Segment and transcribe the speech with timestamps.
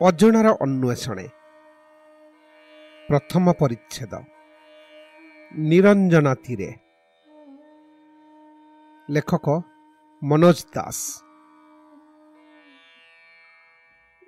[0.00, 1.28] ଅଜଣାର ଅନ୍ୱେଷଣେ।
[3.08, 4.14] ପ୍ରଥମ ପରିଚ୍ଛେଦ।
[5.58, 6.70] ନିରଞ୍ଜନା ତୀରେ।
[9.10, 9.62] ଲେଖକ
[10.22, 10.98] ମନୋଜ ଦାସ।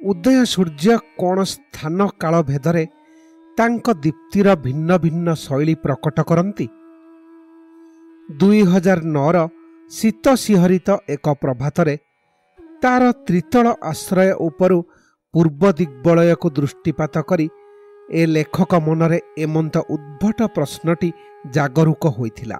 [0.00, 2.86] ଉଦୟ ସୂର୍ଯ୍ୟ କ'ଣ ସ୍ଥାନ କାଳ ଭେଦରେ
[3.58, 6.68] ତାଙ୍କ ଦୀପ୍ତିର ଭିନ୍ନ ଭିନ୍ନ ଶୈଳୀ ପ୍ରକଟ କରନ୍ତି।
[8.38, 9.48] ଦୁଇ ହଜାର ନଅର
[9.90, 11.98] ଶୀତ ଶିହରିତ ଏକ ପ୍ରଭାତରେ
[12.82, 14.78] ତାର ତ୍ରିତଳ ଆଶ୍ରୟ ଉପରୁ
[15.34, 17.46] ପୂର୍ବ ଦିଗ୍ବଳୟକୁ ଦୃଷ୍ଟିପାତ କରି
[18.10, 21.10] ଏ ଲେଖକ ମନରେ ଏମନ୍ତ ଉଦ୍ଭଟ ପ୍ରଶ୍ନଟି
[21.54, 22.58] ଜାଗରୁକ ହୋଇଥିଲା।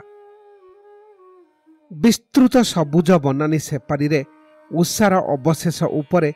[1.91, 4.20] ବିସ୍ତୃତ ସବୁଜ ବନାନୀ ସେପାରିରେ
[4.70, 6.30] ଉଷାର ଅବଶେଷ ଉପରେ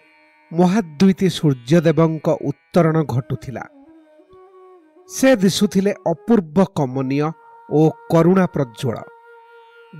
[0.50, 3.64] ମହାଦ୍ୱିତୀ ସୂର୍ଯ୍ୟଦେବଙ୍କ ଉତ୍ତରଣ ଘଟୁଥିଲା।
[5.10, 7.28] ସେ ଦିଶୁଥିଲେ ଅପୂର୍ବ କମନୀୟ
[7.68, 7.80] ଓ
[8.12, 8.96] କରୁଣା ପ୍ରଜ୍ୱଳ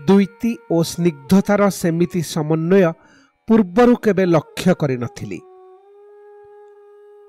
[0.08, 2.90] ଦ୍ୱିତି ଓ ସ୍ନିଗ୍ଧତାର ସେମିତି ସମନ୍ୱୟ
[3.48, 5.38] ପୂର୍ବରୁ କେବେ ଲକ୍ଷ୍ୟ କରିନଥିଲି।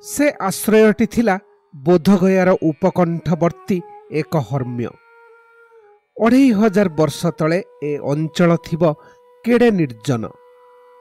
[0.03, 1.35] ସେ ଆଶ୍ରୟଟି ଥିଲା
[1.73, 3.77] ବୋଧଗୟାର ଉପକଣ୍ଠବର୍ତ୍ତୀ
[4.21, 4.89] ଏକ ହର୍ମ୍ୟ।
[6.17, 8.83] ଅଢ଼େଇ ହଜାର ବର୍ଷ ତଳେ ଏ ଅଞ୍ଚଳ ଥିବ
[9.45, 10.23] କେଡ଼େ ନିର୍ଜନ।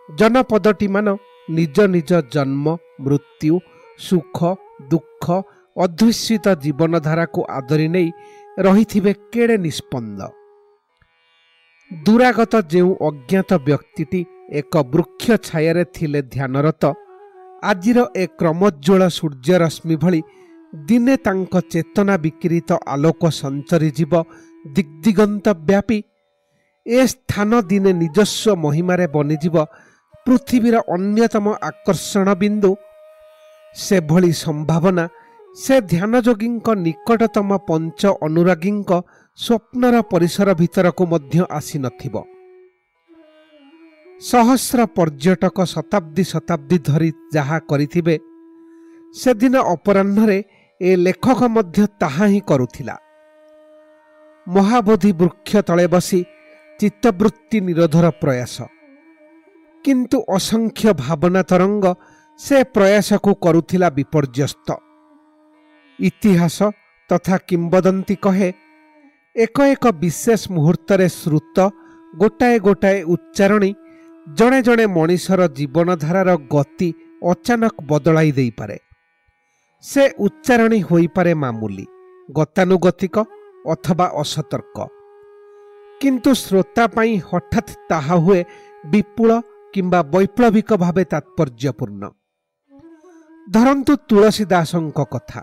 [0.09, 1.07] ଜନପଦଟିମାନ
[1.51, 2.67] ନିଜ ନିଜ ଜନ୍ମ
[3.05, 3.55] ମୃତ୍ୟୁ
[3.99, 4.39] ସୁଖ
[4.91, 5.25] ଦୁଃଖ
[5.77, 8.09] ଅଧ୍ୟୁଷିତ ଜୀବନଧାରାକୁ ଆଦରି ନେଇ
[8.59, 10.21] ରହିଥିବେ କେଡ଼େ ନିଷ୍ପନ୍ଦ।
[11.91, 16.85] ଦୂରାଗତ ଯେଉଁ ଅଜ୍ଞାତ ବ୍ୟକ୍ତିଟି ଏକ ବୃକ୍ଷ ଛାୟାରେ ଥିଲେ ଧ୍ୟାନରତ।
[17.63, 20.21] ଆଜିର ଏ କ୍ରମୋଜ୍ୱଳ ସୂର୍ଯ୍ୟରଶ୍ମି ଭଳି
[20.73, 24.13] ଦିନେ ତାଙ୍କ ଚେତନା ବିକିରିତ ଆଲୋକ ସଞ୍ଚରିଯିବ
[24.77, 25.99] ଦିଗ୍ଦିଗନ୍ତ ବ୍ୟାପୀ
[26.87, 29.57] ଏ ସ୍ଥାନ ଦିନେ ନିଜସ୍ୱ ମହିମାରେ ବନିଯିବ
[30.27, 32.71] ପୃଥିବୀର ଅନ୍ୟତମ ଆକର୍ଷଣ ବିନ୍ଦୁ।
[33.77, 35.05] ସେଭଳି ସମ୍ଭାବନା
[35.57, 38.91] ସେ ଧ୍ୟାନଯୋଗୀଙ୍କ ନିକଟତମ ପଞ୍ଚ ଅନୁରାଗୀଙ୍କ
[39.39, 42.15] ସ୍ୱପ୍ନର ପରିସର ଭିତରକୁ ମଧ୍ୟ ଆସିନଥିବ
[44.21, 48.15] ସହସ୍ର ପର୍ଯ୍ୟଟକ ଶତାବ୍ଦୀ ଶତାବ୍ଦୀ ଧରି ଯାହା କରିଥିବେ
[49.15, 50.39] ସେଦିନ ଅପରାହ୍ନରେ
[50.81, 52.97] ଏ ଲେଖକ ମଧ୍ୟ ତାହା ହିଁ କରୁଥିଲା।
[54.47, 56.21] ମହାବୋଧି ବୃକ୍ଷ ତଳେ ବସି
[56.81, 58.57] ଚିତ୍ତବୃତ୍ତି ନିରୋଧର ପ୍ରୟାସ।
[59.85, 61.85] କିନ୍ତୁ ଅସଂଖ୍ୟ ଭାବନା ତରଙ୍ଗ
[62.41, 64.69] ସେ ପ୍ରୟାସକୁ କରୁଥିଲା ବିପର୍ଯ୍ୟସ୍ତ।
[65.99, 66.59] ଇତିହାସ
[67.11, 68.49] ତଥା କିମ୍ବଦନ୍ତୀ କହେ
[69.37, 71.57] ଏକ ଏକ ବିଶେଷ ମୁହୂର୍ତ୍ତରେ ଶ୍ରୁତ
[72.15, 73.71] ଗୋଟାଏ ଗୋଟାଏ ଉଚ୍ଚାରଣୀ
[74.27, 76.89] ଜଣେ ଜଣେ ମଣିଷର ଜୀବନଧାରାର ଗତି
[77.23, 78.77] ଅଚାନକ ବଦଳାଇ ଦେଇପାରେ।
[79.85, 81.87] ସେ ଉଚ୍ଚାରଣୀ ହୋଇପାରେ ମାମୁଲି
[82.29, 83.17] ଗତାନୁଗତିକ
[83.67, 84.77] ଅଥବା ଅସତର୍କ।
[86.01, 88.41] କିନ୍ତୁ ଶ୍ରୋତା ପାଇଁ ହଠାତ୍ ତାହା ହୁଏ
[88.85, 89.31] ବିପୁଳ
[89.75, 92.05] କିମ୍ବା ବୈପ୍ଳବିକ ଭାବେ ତାତ୍ପର୍ଯ୍ୟପୂର୍ଣ୍ଣ।
[93.47, 95.41] ଧରନ୍ତୁ ତୁଳସୀ ଦାସଙ୍କ କଥା।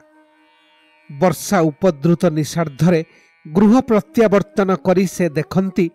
[1.10, 3.02] ବର୍ଷା ଉପଦ୍ରୁତ ନିଷାର୍ଦ୍ଧରେ
[3.46, 5.86] ଗୃହ ପ୍ରତ୍ୟାବର୍ତ୍ତନ କରି ସେ ଦେଖନ୍ତି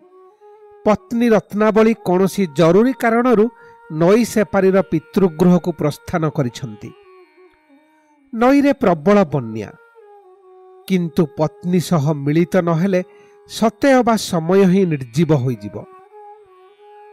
[0.85, 3.45] ପତ୍ନୀ ରତ୍ନାବଳୀ କୌଣସି ଜରୁରୀ କାରଣରୁ
[4.01, 6.89] ନଈ ସେପାରିର ପିତୃଗୃହକୁ ପ୍ରସ୍ଥାନ କରିଛନ୍ତି।
[8.33, 9.69] ନଈରେ ପ୍ରବଳ ବନ୍ୟା।
[10.87, 13.01] କିନ୍ତୁ ପତ୍ନୀ ସହ ମିଳିତ ନହେଲେ
[13.49, 15.75] ସତେ ଅବା ସମୟ ହିଁ ନିର୍ଜୀବ ହୋଇଯିବ।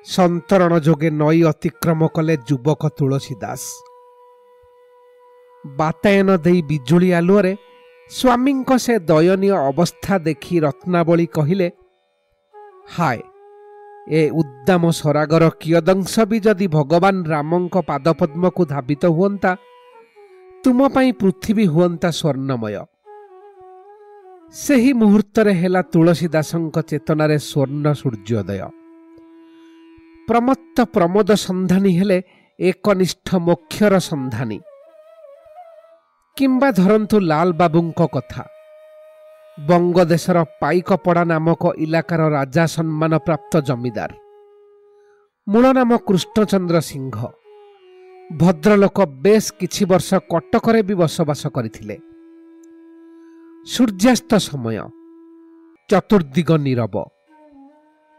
[0.07, 3.63] ସନ୍ତରଣ ଯୋଗେ ନଈ ଅତିକ୍ରମ କଲେ ଯୁବକ ତୁଳସୀ ଦାସ
[5.65, 7.53] ବାତାୟନ ଦେଇ ବିଜୁଳି ଆଲୁଅରେ
[8.11, 11.69] ସ୍ୱାମୀଙ୍କ ସେ ଦୟନୀୟ ଅବସ୍ଥା ଦେଖି ରତ୍ନାବଳୀ କହିଲେ
[12.97, 13.19] ହାୟ
[14.09, 19.57] ଏ ଉଦ୍ଦାମ ସରାଗର କିୟଦଂଶ ବି ଯଦି ଭଗବାନ ରାମଙ୍କ ପାଦପଦ୍ମକୁ ଧାବିତ ହୁଅନ୍ତା
[20.65, 22.77] ତୁମ ପାଇଁ ପୃଥିବୀ ହୁଅନ୍ତା ସ୍ୱର୍ଣ୍ଣମୟ।
[24.55, 28.71] ସେହି ମୁହୂର୍ତ୍ତରେ ହେଲା ତୁଳସୀ ଦାସଙ୍କ ଚେତନାରେ ସ୍ୱର୍ଣ୍ଣ ସୂର୍ଯ୍ୟୋଦୟ।
[30.29, 32.23] ପ୍ରମତ୍ତ ପ୍ରମୋଦ ସନ୍ଧାନୀ ହେଲେ
[32.61, 34.59] ଏକନିଷ୍ଠ ମୋକ୍ଷର ସନ୍ଧାନୀ।
[36.37, 38.43] କିମ୍ବା ଧରନ୍ତୁ ଲାଲ ବାବୁଙ୍କ କଥା।
[39.58, 44.12] ବଙ୍ଗଦେଶର ପାଇକପଡ଼ା ନାମକ ଇଲାକାର ରାଜା ସମ୍ମାନ ପ୍ରାପ୍ତ ଜମିଦାର
[45.48, 47.16] ମୂଳ ନାମ କୃଷ୍ଣଚନ୍ଦ୍ର ସିଂହ
[48.30, 51.96] ଭଦ୍ରଲୋକ ବେଶ କିଛି ବର୍ଷ କଟକରେ ବି ବସବାସ କରିଥିଲେ
[53.68, 54.78] ସୂର୍ଯ୍ୟାସ୍ତ ସମୟ
[55.90, 56.96] ଚତୁର୍ଦ୍ଦିଗ ନୀରବ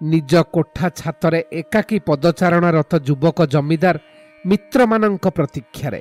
[0.01, 3.97] ନିଜ କୋଠା ଛାତରେ ଏକାକୀ ପଦଚାରଣାରତ ଯୁବକ ଜମିଦାର
[4.45, 6.01] ମିତ୍ରମାନଙ୍କ ପ୍ରତୀକ୍ଷାରେ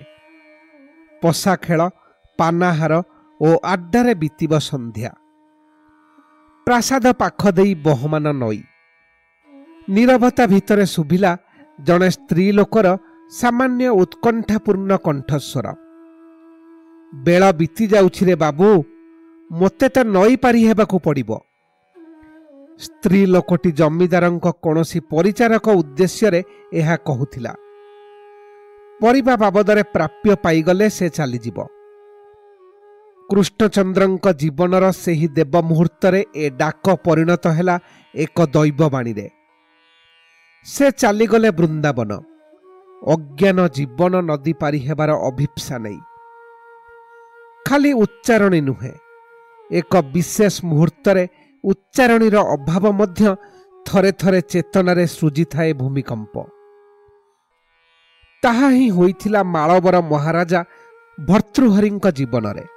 [1.21, 1.81] ପଶା ଖେଳ
[2.39, 2.93] ପାନାହାର
[3.39, 5.11] ଓ ଆଡ୍ଡାରେ ବିତିବ ସନ୍ଧ୍ୟା
[6.66, 8.58] ପ୍ରାସାଦ ପାଖ ଦେଇ ବହମାନ ନଈ।
[9.88, 11.30] ନିରବତା ଭିତରେ ଶୁଭିଲା
[11.78, 12.86] ଜଣେ ସ୍ତ୍ରୀ ଲୋକର
[13.32, 15.66] ସାମାନ୍ୟ ଉତ୍କଣ୍ଠାପୂର୍ଣ୍ଣ କଣ୍ଠସ୍ୱର।
[17.12, 18.68] ବେଳ ବିତି ଯାଉଛି ରେ ବାବୁ
[19.50, 21.30] ମୋତେ ତ ନଈ ପାରି ହେବାକୁ ପଡ଼ିବ।
[22.80, 26.40] ସ୍ତ୍ରୀ ଲୋକଟି ଜମିଦାରଙ୍କ କୌଣସି ପରିଚାରକ ଉଦ୍ଦେଶ୍ୟରେ
[26.80, 27.52] ଏହା କହୁଥିଲା
[29.00, 31.58] ପରିବା ବାବଦରେ ପ୍ରାପ୍ୟ ପାଇଗଲେ ସେ ଚାଲିଯିବ।
[33.30, 37.76] କୃଷ୍ଣଚନ୍ଦ୍ରଙ୍କ ଜୀବନର ସେହି ଦେବ ମୁହୂର୍ତ୍ତରେ ଏ ଡାକ ପରିଣତ ହେଲା
[38.14, 39.26] ଏକ ଦୈବବାଣୀରେ।
[40.66, 42.10] ସେ ଚାଲିଗଲେ ବୃନ୍ଦାବନ।
[43.06, 46.00] ଅଜ୍ଞାନ ଜୀବନ ନଦୀ ପାରି ହେବାର ଅଭିପ୍ସା ନେଇ।
[47.66, 48.94] ଖାଲି ଉଚ୍ଚାରଣୀ ନୁହେଁ
[49.70, 51.24] ଏକ ବିଶେଷ ମୁହୂର୍ତ୍ତରେ
[51.64, 53.22] ଉଚ୍ଚାରଣୀର ଅଭାବ ମଧ୍ୟ
[53.86, 56.34] ଥରେ ଥରେ ଚେତନାରେ ସୃଜିଥାଏ ଭୂମିକମ୍ପ।
[58.42, 60.60] ତାହା ହିଁ ହୋଇଥିଲା ମାଳବର ମହାରାଜା
[61.28, 62.75] ଭର୍ତ୍ତୃହରିଙ୍କ ଜୀବନରେ।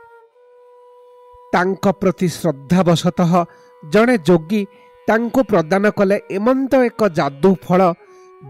[1.54, 3.31] ତାଙ୍କ ପ୍ରତି ଶ୍ରଦ୍ଧାବଶତଃ
[3.84, 4.62] ଜଣେ ଯୋଗୀ
[5.07, 7.81] ତାଙ୍କୁ ପ୍ରଦାନ କଲେ ଏମନ୍ତ ଏକ ଯାଦୁ ଫଳ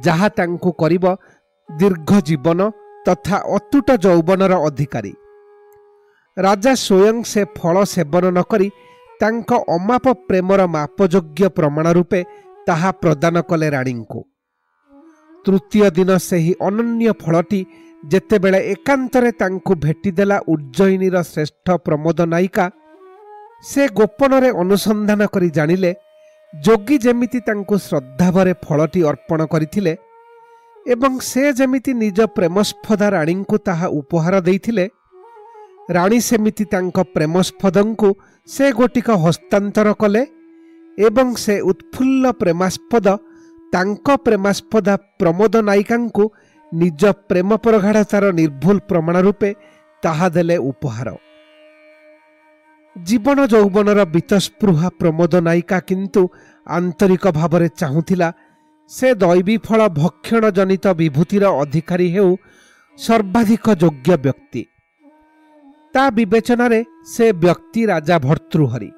[0.06, 1.06] ଯାହା ତାଙ୍କୁ କରିବ
[1.70, 2.60] ଦୀର୍ଘ ଜୀବନ
[3.06, 5.14] ତଥା ଅତୁଟ ଯୌବନର ଅଧିକାରୀ।
[6.38, 8.68] ରାଜା ସ୍ୱୟଂ ସେ ଫଳ ସେବନ ନ କରି
[9.22, 12.22] ତାଙ୍କ ଅମାପ ପ୍ରେମର ମାପଯୋଗ୍ୟ ପ୍ରମାଣ ରୂପେ
[12.68, 14.20] ତାହା ପ୍ରଦାନ କଲେ ରାଣୀଙ୍କୁ।
[15.46, 17.62] ତୃତୀୟ ଦିନ ସେହି ଅନନ୍ୟ ଫଳଟି
[18.04, 22.66] ଯେତେବେଳେ ଏକାନ୍ତରେ ତାଙ୍କୁ ଭେଟିଦେଲା ଉଜ୍ଜୟିନୀର ଶ୍ରେଷ୍ଠ ପ୍ରମୋଦ ନାୟିକା
[23.64, 25.92] ସେ ଗୋପନରେ ଅନୁସନ୍ଧାନ କରି ଜାଣିଲେ
[26.54, 29.94] ଯୋଗୀ ଯେମିତି ତାଙ୍କୁ ଶ୍ରଦ୍ଧାଭରେ ଫଳଟି ଅର୍ପଣ କରିଥିଲେ
[30.86, 34.86] ଏବଂ ସେ ଯେମିତି ନିଜ ପ୍ରେମସ୍ପଦା ରାଣୀଙ୍କୁ ତାହା ଉପହାର ଦେଇଥିଲେ
[35.96, 38.10] ରାଣୀ ସେମିତି ତାଙ୍କ ପ୍ରେମସ୍ପଦଙ୍କୁ
[38.48, 40.24] ସେ ଗୋଟିକ ହସ୍ତାନ୍ତର କଲେ
[40.98, 43.08] ଏବଂ ସେ ଉତ୍ଫୁଲ୍ଲ ପ୍ରେମାସ୍ପଦ
[43.74, 46.24] ତାଙ୍କ ପ୍ରେମାସ୍ପଦା ପ୍ରମୋଦ ନାୟିକାଙ୍କୁ
[46.72, 49.50] ନିଜ ପ୍ରେମ ପ୍ରଗାଢ଼ତାର ନିର୍ଭୁଲ ପ୍ରମାଣ ରୂପେ
[50.04, 51.10] ତାହା ଦେଲେ ଉପହାର।
[53.08, 56.22] ଜୀବନ ଯୌବନର ବିତସ୍ପୃହା ପ୍ରମୋଦ ନାୟିକା କିନ୍ତୁ
[56.68, 58.30] ଆନ୍ତରିକ ଭାବରେ ଚାହୁଁଥିଲା
[58.92, 62.32] ସେ ଦୈବୀ ଫଳ ଭକ୍ଷଣ ଜନିତ ବିଭୂତିର ଅଧିକାରୀ ହେଉ
[62.98, 64.64] ସର୍ବାଧିକ ଯୋଗ୍ୟ ବ୍ୟକ୍ତି।
[65.94, 66.80] ତା ବିବେଚନାରେ
[67.14, 68.92] ସେ ବ୍ୟକ୍ତି ରାଜା ଭର୍ତ୍ତୃହରି।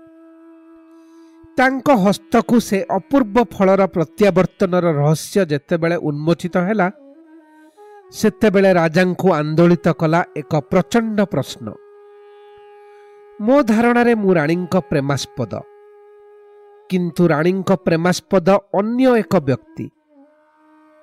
[1.58, 6.88] ତାଙ୍କ ହସ୍ତକୁ ସେ ଅପୂର୍ବ ଫଳର ପ୍ରତ୍ୟାବର୍ତ୍ତନର ରହସ୍ୟ ଯେତେବେଳେ ଉନ୍ମୋଚିତ ହେଲା
[8.20, 11.68] ସେତେବେଳେ ରାଜାଙ୍କୁ ଆନ୍ଦୋଳିତ କଲା ଏକ ପ୍ରଚଣ୍ଡ ପ୍ରଶ୍ନ।
[13.42, 15.54] ମୋ ଧାରଣାରେ ମୁଁ ରାଣୀଙ୍କ ପ୍ରେମାସ୍ପଦ।
[16.90, 19.86] କିନ୍ତୁ ରାଣୀଙ୍କ ପ୍ରେମାସ୍ପଦ ଅନ୍ୟ ଏକ ବ୍ୟକ୍ତି।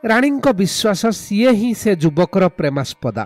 [0.05, 3.25] ରାଣୀଙ୍କ ବିଶ୍ୱାସ ସିଏ ହିଁ ସେ ଯୁବକର ପ୍ରେମାସ୍ପଦା।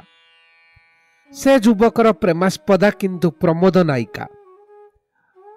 [1.32, 4.26] ସେ ଯୁବକର ପ୍ରେମାସ୍ପଦା କିନ୍ତୁ ପ୍ରମୋଦ ନାୟିକା।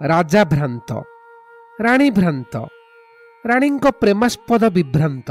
[0.01, 0.89] ରାଜା ଭ୍ରାନ୍ତ
[1.81, 2.53] ରାଣୀ ଭ୍ରାନ୍ତ
[3.45, 5.29] ରାଣୀଙ୍କ ପ୍ରେମାସ୍ପଦ ବିଭ୍ରାନ୍ତ।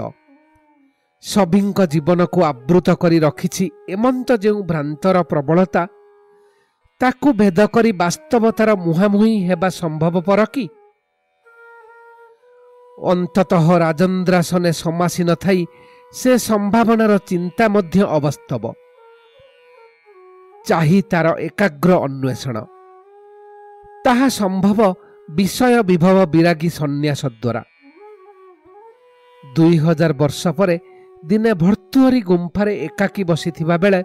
[1.22, 5.82] ସଭିଙ୍କ ଜୀବନକୁ ଆବୃତ କରି ରଖିଛି ଏମନ୍ତ ଯେଉଁ ଭ୍ରାନ୍ତର ପ୍ରବଳତା
[7.04, 10.64] ତାକୁ ଭେଦ କରି ବାସ୍ତବତାର ମୁହାଁମୁହିଁ ହେବା ସମ୍ଭବପର କି?
[13.12, 15.60] ଅନ୍ତତଃ ରାଜନ୍ଦ୍ରାସନେ ସମାସୀ ନଥାଇ
[16.12, 18.62] ସେ ସମ୍ଭାବନାର ଚିନ୍ତା ମଧ୍ୟ ଅବାସ୍ତବ।
[20.66, 22.56] ଚାହି ତାର ଏକାଗ୍ର ଅନ୍ୱେଷଣ।
[24.04, 24.80] ତାହା ସମ୍ଭବ
[25.28, 27.62] ବିଷୟ ବିଭବ ବିରାଗୀ ସନ୍ନ୍ୟାସ ଦ୍ୱାରା
[29.44, 30.76] ଦୁଇ ହଜାର ବର୍ଷ ପରେ
[31.24, 34.00] ଦିନେ ଭର୍ତ୍ତୁହରୀ ଗୁମ୍ଫାରେ ଏକାକୀ ବସିଥିବା ବେଳେ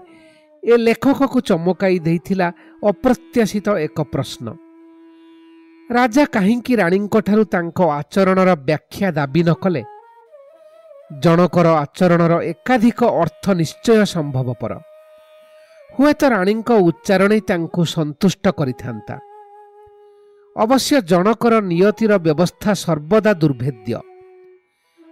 [0.64, 2.52] ଏ ଲେଖକକୁ ଚମକାଇ ଦେଇଥିଲା
[2.84, 4.58] ଅପ୍ରତ୍ୟାଶିତ ଏକ ପ୍ରଶ୍ନ।
[5.92, 9.84] ରାଜା କାହିଁକି ରାଣୀଙ୍କଠାରୁ ତାଙ୍କ ଆଚରଣର ବ୍ୟାଖ୍ୟା ଦାବି ନ କଲେ?
[11.22, 14.74] ଜଣକର ଆଚରଣର ଏକାଧିକ ଅର୍ଥ ନିଶ୍ଚୟ ସମ୍ଭବପର।
[16.00, 19.16] ହୁଏତ ରାଣୀଙ୍କ ଉଚ୍ଚାରଣ ତାଙ୍କୁ ସନ୍ତୁଷ୍ଟ କରିଥାନ୍ତା।
[20.58, 24.00] ଅବଶ୍ୟ ଜଣକର ନିୟତିର ବ୍ୟବସ୍ଥା ସର୍ବଦା ଦୁର୍ଭେଦ୍ୟ।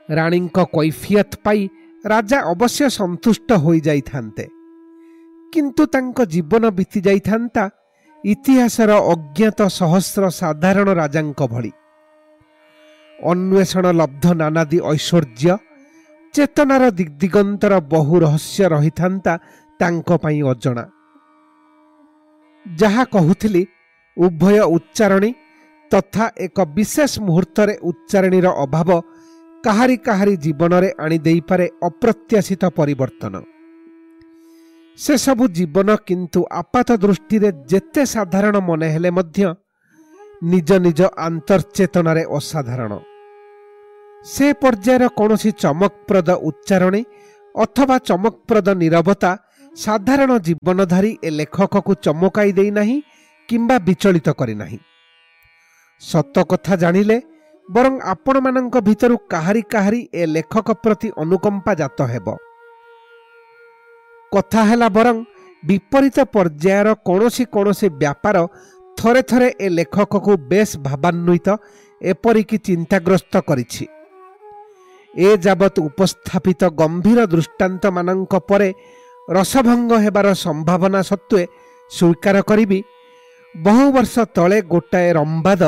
[0.10, 1.60] ରାଣୀଙ୍କ କୈଫିୟତ ପାଇ
[2.06, 4.57] ରାଜା ଅବଶ୍ୟ ସନ୍ତୁଷ୍ଟ ହୋଇଯାଇଥାନ୍ତେ।
[5.54, 7.64] କିନ୍ତୁ ତାଙ୍କ ଜୀବନ ବିତି ଯାଇଥାନ୍ତା
[8.24, 11.72] ଇତିହାସର ଅଜ୍ଞାତ ସହସ୍ର ସାଧାରଣ ରାଜାଙ୍କ ଭଳି।
[13.32, 15.54] ଅନ୍ୱେଷଣ ଲବ୍ଧ ନାନାଦି ଐଶ୍ୱର୍ଯ୍ୟ
[16.34, 19.34] ଚେତନାର ଦିଗ୍ଦିଗନ୍ତର ବହୁ ରହସ୍ୟ ରହିଥାନ୍ତା
[19.80, 20.84] ତାଙ୍କ ପାଇଁ ଅଜଣା।
[22.66, 23.64] ଯାହା କହୁଥିଲି
[24.18, 25.32] ଉଭୟ ଉଚ୍ଚାରଣୀ
[25.92, 28.90] ତଥା ଏକ ବିଶେଷ ମୁହୂର୍ତ୍ତରେ ଉଚ୍ଚାରଣୀର ଅଭାବ
[29.64, 33.34] କାହାରି କାହାରି ଜୀବନରେ ଆଣିଦେଇପାରେ ଅପ୍ରତ୍ୟାଶିତ ପରିବର୍ତ୍ତନ।
[34.98, 39.40] ସେସବୁ ଜୀବନ କିନ୍ତୁ ଆପାତ ଦୃଷ୍ଟିରେ ଯେତେ ସାଧାରଣ ମନେ ହେଲେ ମଧ୍ୟ
[40.52, 42.92] ନିଜ ନିଜ ଆନ୍ତର୍ଚେତନାରେ ଅସାଧାରଣ।
[44.26, 47.02] ସେ ପର୍ଯ୍ୟାୟର କୌଣସି ଚମକପ୍ରଦ ଉଚ୍ଚାରଣୀ
[47.56, 49.32] ଅଥବା ଚମକପ୍ରଦ ନିରବତା
[49.76, 52.98] ସାଧାରଣ ଜୀବନଧାରୀ ଏ ଲେଖକକୁ ଚମକାଇ ଦେଇନାହିଁ
[53.50, 54.80] କିମ୍ବା ବିଚଳିତ କରିନାହିଁ
[56.02, 57.18] ସତ କଥା ଜାଣିଲେ
[57.70, 62.28] ବରଂ ଆପଣମାନଙ୍କ ଭିତରୁ କାହାରି କାହାରି ଏ ଲେଖକ ପ୍ରତି ଅନୁକମ୍ପା ଜାତ ହେବ।
[64.32, 65.18] କଥା ହେଲା ବରଂ
[65.64, 68.36] ବିପରୀତ ପର୍ଯ୍ୟାୟର କୌଣସି କୌଣସି ବ୍ୟାପାର
[68.98, 71.48] ଥରେ ଥରେ ଏ ଲେଖକକୁ ବେଶ୍ ଭାବାନ୍ୱିତ
[72.02, 73.86] ଏପରିକି ଚିନ୍ତାଗ୍ରସ୍ତ କରିଛି।
[75.14, 78.70] ଏ ଯାବତ୍ ଉପସ୍ଥାପିତ ଗମ୍ଭୀର ଦୃଷ୍ଟାନ୍ତମାନଙ୍କ ପରେ
[79.28, 81.44] ରସଭଙ୍ଗ ହେବାର ସମ୍ଭାବନା ସତ୍ତ୍ୱେ
[81.92, 82.80] ସ୍ୱୀକାର କରିବି
[83.56, 85.62] ବହୁ ବର୍ଷ ତଳେ ଗୋଟାଏ ରମ୍ବାଦ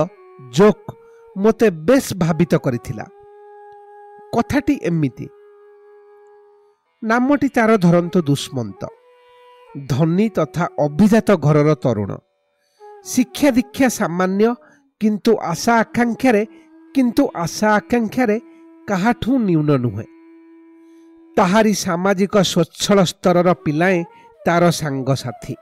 [0.58, 0.88] ଜୋକ୍
[1.36, 3.06] ମୋତେ ବେଶ୍ ଭାବିତ କରିଥିଲା।
[4.34, 5.26] କଥାଟି ଏମିତି
[7.04, 8.82] ନାମଟି ତାର ଧରନ୍ତୁ ଦୁଷ୍ମନ୍ତ।
[9.88, 12.12] ଧନୀ ତଥା ଅଭିଜାତ ଘରର ତରୁଣ।
[13.06, 14.50] ଶିକ୍ଷା ଦୀକ୍ଷା ସାମାନ୍ୟ
[15.02, 16.44] କିନ୍ତୁ ଆଶା ଆକାଂକ୍ଷାରେ
[16.96, 18.38] କିନ୍ତୁ ଆଶା ଆକାଂକ୍ଷାରେ
[18.88, 20.08] କାହାଠୁ ନ୍ୟୁନ ନୁହେଁ।
[21.38, 23.98] ତାହାରି ସାମାଜିକ ସ୍ୱଚ୍ଛଳ ସ୍ତରର ପିଲାଏ
[24.46, 25.56] ତାର ସାଙ୍ଗସାଥୀ।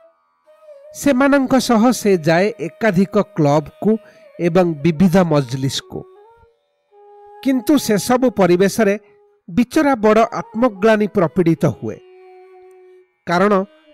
[0.95, 3.91] ସେମାନଙ୍କ ସହ ସେ ଯାଏ ଏକାଧିକ କ୍ଲବକୁ
[4.39, 5.99] ଏବଂ ବିବିଧ ମଜଲିସକୁ।
[7.43, 8.95] କିନ୍ତୁ ସେସବୁ ପରିବେଶରେ
[9.49, 11.97] ବିଚରା ବଡ଼ ଆତ୍ମଗ୍ଲାନୀ ପ୍ରପୀଡ଼ିତ ହୁଏ।
[13.27, 13.53] କାରଣ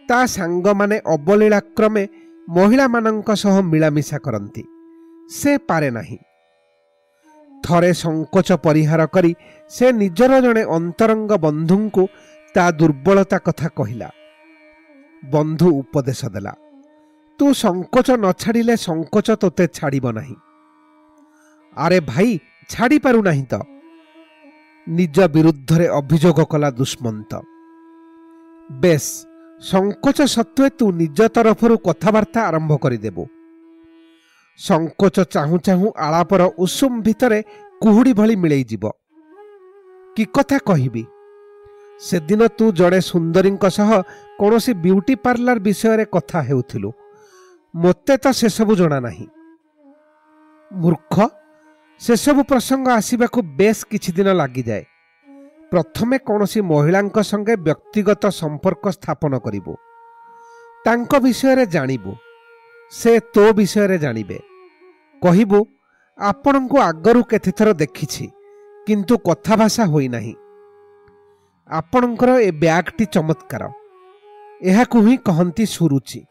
[0.10, 2.04] ତା ସାଙ୍ଗମାନେ ଅବଲୀଳାକ୍ରମେ
[2.48, 4.64] ମହିଳାମାନଙ୍କ ସହ ମିଳାମିଶା କରନ୍ତି।
[5.30, 6.18] ସେ ପାରେ ନାହିଁ।
[7.64, 9.32] ଥରେ ସଙ୍କୋଚ ପରିହାର କରି
[9.72, 12.04] ସେ ନିଜର ଜଣେ ଅନ୍ତରଙ୍ଗ ବନ୍ଧୁଙ୍କୁ
[12.56, 14.10] ତା ଦୁର୍ବଳତା କଥା କହିଲା।
[15.24, 16.54] ବନ୍ଧୁ ଉପଦେଶ ଦେଲା
[17.40, 20.36] ତୁ ସଙ୍କୋଚ ନ ଛାଡ଼ିଲେ ସଙ୍କୋଚ ତୋତେ ଛାଡ଼ିବ ନାହିଁ।
[21.78, 22.30] ଆରେ ଭାଇ
[22.70, 23.54] ଛାଡ଼ିପାରୁନାହିଁ ତ।
[24.88, 27.32] ନିଜ ବିରୁଦ୍ଧରେ ଅଭିଯୋଗ କଲା ଦୁଷ୍ମନ୍ତ
[28.70, 29.06] ବେଶ
[29.62, 33.24] ସଙ୍କୋଚ ସତ୍ତ୍ୱେ ତୁ ନିଜ ତରଫରୁ କଥାବାର୍ତ୍ତା ଆରମ୍ଭ କରିଦେବୁ।
[34.60, 37.40] ସଙ୍କୋଚ ଚାହୁଁ ଚାହୁଁ ଆଳାପର ଉଷୁମ ଭିତରେ
[37.82, 38.84] କୁହୁଡ଼ି ଭଳି ମିଳେଇଯିବ।
[40.16, 41.04] କି କଥା କହିବି?
[42.00, 43.90] ସେଦିନ ତୁ ଜଣେ ସୁନ୍ଦରୀଙ୍କ ସହ
[44.40, 46.90] କୌଣସି ବ୍ୟୁଟି ପାର୍ଲର ବିଷୟରେ କଥା ହେଉଥିଲୁ।
[47.76, 49.28] ମୋତେ ତ ସେସବୁ ଜଣା ନାହିଁ।
[50.72, 51.16] ମୂର୍ଖ
[52.00, 54.86] ସେସବୁ ପ୍ରସଙ୍ଗ ଆସିବାକୁ ବେଶ କିଛି ଦିନ ଲାଗିଯାଏ।
[55.72, 59.76] ପ୍ରଥମେ କୌଣସି ମହିଳାଙ୍କ ସଙ୍ଗେ ବ୍ୟକ୍ତିଗତ ସମ୍ପର୍କ ସ୍ଥାପନ କରିବୁ।
[60.86, 62.16] ତାଙ୍କ ବିଷୟରେ ଜାଣିବୁ।
[62.92, 64.40] ସେ ତୋ ବିଷୟରେ ଜାଣିବେ।
[65.22, 65.66] କହିବୁ
[66.18, 68.32] ଆପଣଙ୍କୁ ଆଗରୁ କେତେଥର ଦେଖିଛି
[68.88, 70.36] କିନ୍ତୁ କଥାଭାଷା ହୋଇନାହିଁ।
[71.68, 73.64] ଆପଣଙ୍କର ଏ ବ୍ୟାଗ୍ଟି ଚମତ୍କାର।
[74.62, 76.26] ଏହାକୁ ହିଁ କହନ୍ତି ସୁରୁଚି।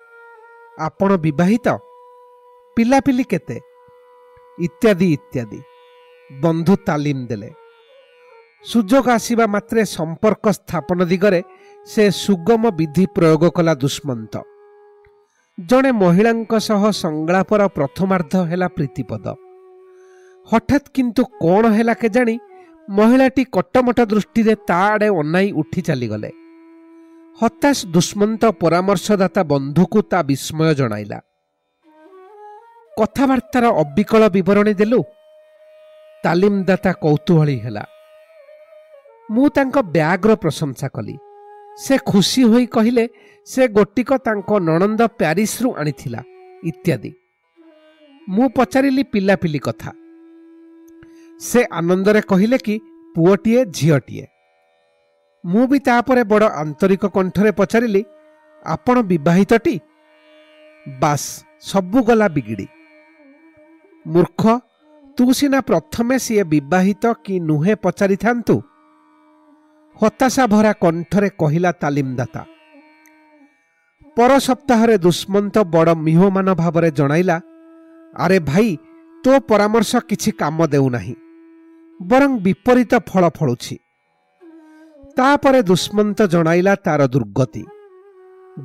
[0.79, 1.79] ଆପଣ ବିବାହିତ?
[2.77, 3.72] ପିଲାପିଲି କେତେ?
[4.59, 5.61] ଇତ୍ୟାଦି ଇତ୍ୟାଦି।
[6.41, 7.51] ବନ୍ଧୁ ତାଲିମ ଦେଲେ।
[8.65, 11.43] ସୁଯୋଗ ଆସିବା ମାତ୍ରେ ସମ୍ପର୍କ ସ୍ଥାପନ ଦିଗରେ
[11.87, 14.35] ସେ ସୁଗମ ବିଧି ପ୍ରୟୋଗ କଲା ଦୁଷ୍ମନ୍ତ।
[15.61, 19.35] ଜଣେ ମହିଳାଙ୍କ ସହ ସଂଳାପର ପ୍ରଥମାର୍ଦ୍ଧ ହେଲା ପ୍ରୀତିପଦ।
[20.53, 22.39] ହଠାତ୍ କିନ୍ତୁ କ'ଣ ହେଲା କେଜାଣି
[22.91, 26.31] ମହିଳାଟି କଟମଟ ଦୃଷ୍ଟିରେ ତା ଆଡ଼େ ଅନାଇ ଉଠି ଚାଲିଗଲେ।
[27.43, 31.21] ହତାଶ ଦୁଷ୍ମନ୍ତ ପରାମର୍ଶଦାତା ବନ୍ଧୁକୁ ତା ବିସ୍ମୟ ଜଣାଇଲା।
[32.97, 35.01] କଥାବାର୍ତ୍ତାର ଅବିକଳ ବିବରଣୀ ଦେଲୁ।
[36.25, 37.85] ତାଲିମଦାତା କୌତୁହଳୀ ହେଲା।
[39.31, 41.17] ମୁଁ ତାଙ୍କ ବ୍ୟାଗ୍ର ପ୍ରଶଂସା କଲି।
[41.79, 43.05] ସେ ଖୁସି ହୋଇ କହିଲେ
[43.47, 46.21] ସେ ଗୋଟିକ ତାଙ୍କ ନଣନ୍ଦ ପ୍ୟାରିସ୍ରୁ ଆଣିଥିଲା
[46.65, 47.13] ଇତ୍ୟାଦି।
[48.29, 49.91] ମୁଁ ପଚାରିଲି ପିଲାପିଲି କଥା।
[51.41, 52.75] ସେ ଆନନ୍ଦରେ କହିଲେ କି
[53.15, 54.27] ପୁଅଟିଏ ଝିଅଟିଏ।
[55.45, 58.03] ମୁଁ ବି ତାପରେ ବଡ଼ ଆନ୍ତରିକ କଣ୍ଠରେ ପଚାରିଲି
[58.67, 59.75] ଆପଣ ବିବାହିତଟି
[60.87, 61.29] ବାସ୍
[61.63, 62.67] ସବୁ ଗଲା ବିଗିଡ଼ି।
[64.07, 64.43] ମୂର୍ଖ
[65.19, 68.57] ତୁ ସିନା ପ୍ରଥମେ ସିଏ ବିବାହିତ କି ନୁହେଁ ପଚାରିଥାନ୍ତୁ?
[69.97, 72.43] ହତାଶା ଭରା କଣ୍ଠରେ କହିଲା ତାଲିମଦାତା।
[74.17, 77.37] ପର ସପ୍ତାହରେ ଦୁଷ୍ମନ୍ତ ବଡ଼ ମିହମାନ ଭାବରେ ଜଣାଇଲା
[78.15, 78.69] ଆରେ ଭାଇ
[79.25, 81.15] ତୋ ପରାମର୍ଶ କିଛି କାମ ଦେଉନାହିଁ
[82.01, 83.77] ବରଂ ବିପରୀତ ଫଳ ଫଳୁଛି
[85.17, 87.63] ତାପରେ ଦୁଷ୍ମନ୍ତ ଜଣାଇଲା ତାର ଦୁର୍ଗତି।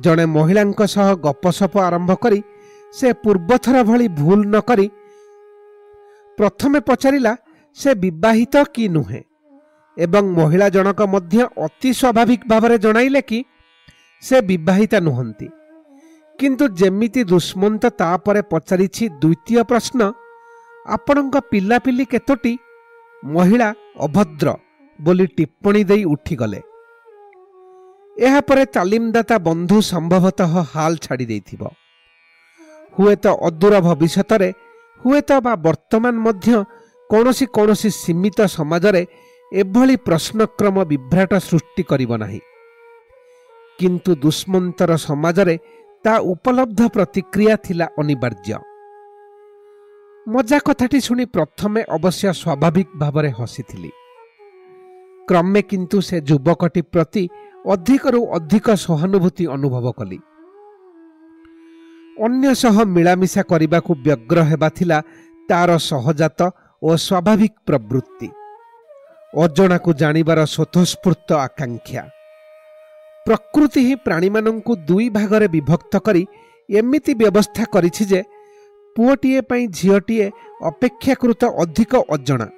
[0.00, 2.40] ଜଣେ ମହିଳାଙ୍କ ସହ ଗପସପ ଆରମ୍ଭ କରି
[2.94, 4.86] ସେ ପୂର୍ବଥର ଭଳି ଭୁଲ ନ କରି
[6.38, 7.32] ପ୍ରଥମେ ପଚାରିଲା
[7.78, 9.22] ସେ ବିବାହିତ କି ନୁହେଁ?
[9.96, 13.38] ଏବଂ ମହିଳା ଜଣକ ମଧ୍ୟ ଅତି ସ୍ୱାଭାବିକ ଭାବରେ ଜଣାଇଲେ କି
[14.22, 15.48] ସେ ବିବାହିତା ନୁହନ୍ତି।
[16.38, 20.00] କିନ୍ତୁ ଯେମିତି ଦୁଷ୍ମନ୍ତ ତାପରେ ପଚାରିଛି ଦ୍ୱିତୀୟ ପ୍ରଶ୍ନ
[20.86, 22.54] ଆପଣଙ୍କ ପିଲାପିଲି କେତୋଟି?
[23.24, 23.68] ମହିଳା
[24.06, 24.48] ଅଭଦ୍ର
[24.98, 26.60] ବୋଲି ଟିପ୍ପଣୀ ଦେଇ ଉଠିଗଲେ।
[28.16, 31.62] ଏହାପରେ ତାଲିମଦାତା ବନ୍ଧୁ ସମ୍ଭବତଃ ହାଲ ଛାଡ଼ି ଦେଇଥିବ
[32.96, 34.48] ହୁଏତ ଅଦୂର ଭବିଷ୍ୟତରେ
[35.04, 36.48] ହୁଏତ ବା ବର୍ତ୍ତମାନ ମଧ୍ୟ
[37.10, 39.02] କୌଣସି କୌଣସି ସୀମିତ ସମାଜରେ
[39.52, 42.40] ଏଭଳି ପ୍ରଶ୍ନକ୍ରମ ବିଭ୍ରାଟ ସୃଷ୍ଟି କରିବ ନାହିଁ।
[43.78, 45.54] କିନ୍ତୁ ଦୁଷ୍ମନ୍ତର ସମାଜରେ
[46.04, 48.58] ତା ଉପଲବ୍ଧ ପ୍ରତିକ୍ରିୟା ଥିଲା ଅନିବାର୍ଯ୍ୟ।
[50.26, 53.90] ମଜା କଥାଟି ଶୁଣି ପ୍ରଥମେ ଅବଶ୍ୟ ସ୍ୱାଭାବିକ ଭାବରେ ହସିଥିଲି।
[55.28, 57.22] କ୍ରମେ କିନ୍ତୁ ସେ ଯୁବକଟି ପ୍ରତି
[57.66, 60.18] ଅଧିକରୁ ଅଧିକ ସହାନୁଭୂତି ଅନୁଭବ କଲି।
[62.24, 64.98] ଅନ୍ୟ ସହ ମିଳାମିଶା କରିବାକୁ ବ୍ୟଗ୍ର ହେବା ଥିଲା
[65.48, 66.40] ତାର ସହଜାତ
[66.82, 68.28] ଓ ସ୍ୱାଭାବିକ ପ୍ରବୃତ୍ତି।
[69.34, 72.02] ଅଜଣାକୁ ଜାଣିବାର ସ୍ୱତଃସ୍ଫୂର୍ତ୍ତ ଆକାଂକ୍ଷା।
[73.26, 76.22] ପ୍ରକୃତି ହିଁ ପ୍ରାଣୀମାନଙ୍କୁ ଦୁଇ ଭାଗରେ ବିଭକ୍ତ କରି
[76.68, 78.20] ଏମିତି ବ୍ୟବସ୍ଥା କରିଛି ଯେ
[78.96, 80.26] ପୁଅଟିଏ ପାଇଁ ଝିଅଟିଏ
[80.62, 82.48] ଅପେକ୍ଷାକୃତ ଅଧିକ ଅଜଣା।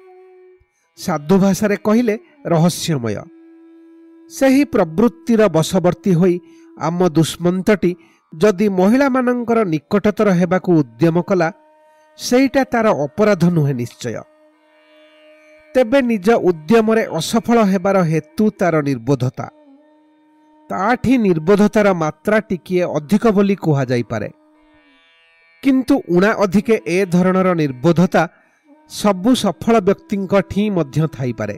[0.97, 2.15] ସାଧୁ ଭାଷାରେ କହିଲେ
[2.45, 3.15] ରହସ୍ୟମୟ।
[4.31, 6.35] ସେହି ପ୍ରବୃତ୍ତିର ବଶବର୍ତ୍ତୀ ହୋଇ
[6.79, 7.91] ଆମ ଦୁଷ୍ମନ୍ତଟି
[8.33, 11.47] ଯଦି ମହିଳାମାନଙ୍କର ନିକଟତର ହେବାକୁ ଉଦ୍ୟମ କଲା
[12.19, 14.15] ସେଇଟା ତାର ଅପରାଧ ନୁହେଁ ନିଶ୍ଚୟ।
[15.75, 19.47] ତେବେ ନିଜ ଉଦ୍ୟମରେ ଅସଫଳ ହେବାର ହେତୁ ତାର ନିର୍ବୋଧତା।
[20.69, 24.29] ତାଠି ନିର୍ବୋଧତାର ମାତ୍ରା ଟିକିଏ ଅଧିକ ବୋଲି କୁହାଯାଇପାରେ।
[25.63, 28.23] କିନ୍ତୁ ଉଣା ଅଧିକେ ଏ ଧରଣର ନିର୍ବୋଧତା
[28.89, 31.57] ସବୁ ସଫଳ ବ୍ୟକ୍ତିଙ୍କଠି ମଧ୍ୟ ଥାଇପାରେ।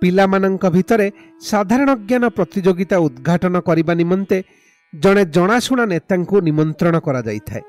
[0.00, 1.06] ପିଲାମାନଙ୍କ ଭିତରେ
[1.40, 4.38] ସାଧାରଣ ଜ୍ଞାନ ପ୍ରତିଯୋଗିତା ଉଦ୍ଘାଟନ କରିବା ନିମନ୍ତେ
[4.92, 7.62] ଜଣେ ଜଣାଶୁଣା ନେତାଙ୍କୁ ନିମନ୍ତ୍ରଣ କରାଯାଇଥାଏ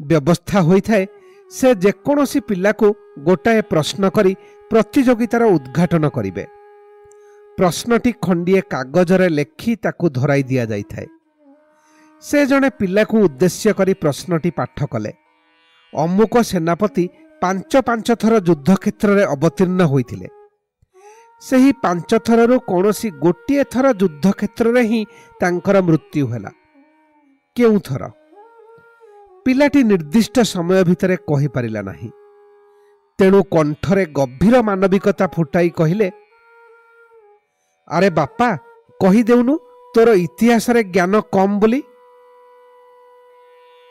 [0.00, 1.04] ବ୍ୟବସ୍ଥା ହୋଇଥାଏ
[1.50, 2.86] ସେ ଯେକୌଣସି ପିଲାକୁ
[3.26, 4.32] ଗୋଟାଏ ପ୍ରଶ୍ନ କରି
[4.70, 6.44] ପ୍ରତିଯୋଗିତାର ଉଦ୍ଘାଟନ କରିବେ
[7.58, 11.08] ପ୍ରଶ୍ନଟି ଖଣ୍ଡିଏ କାଗଜରେ ଲେଖି ତାକୁ ଧରାଇ ଦିଆଯାଇଥାଏ
[12.22, 15.12] ସେ ଜଣେ ପିଲାକୁ ଉଦ୍ଦେଶ୍ୟ କରି ପ୍ରଶ୍ନଟି ପାଠ କଲେ
[15.92, 17.04] ଅମୁକ ସେନାପତି
[17.42, 20.28] ପାଞ୍ଚ ପାଞ୍ଚ ଥର ଯୁଦ୍ଧକ୍ଷେତ୍ରରେ ଅବତୀର୍ଣ୍ଣ ହୋଇଥିଲେ
[21.42, 25.00] ସେହି ପାଞ୍ଚ ଥରରୁ କୌଣସି ଗୋଟିଏ ଥର ଯୁଦ୍ଧକ୍ଷେତ୍ରରେ ହିଁ
[25.40, 26.50] ତାଙ୍କର ମୃତ୍ୟୁ ହେଲା।
[27.56, 28.02] କେଉଁଥର?
[29.46, 32.10] ପିଲାଟି ନିର୍ଦ୍ଦିଷ୍ଟ ସମୟ ଭିତରେ କହିପାରିଲା ନାହିଁ।
[33.18, 36.08] ତେଣୁ କଣ୍ଠରେ ଗଭୀର ମାନବିକତା ଫୁଟାଇ କହିଲେ
[37.88, 38.48] ଆରେ ବାପା
[39.00, 39.54] କହିଦେଉନୁ
[39.94, 41.80] ତୋର ଇତିହାସରେ ଜ୍ଞାନ କମ୍ ବୋଲି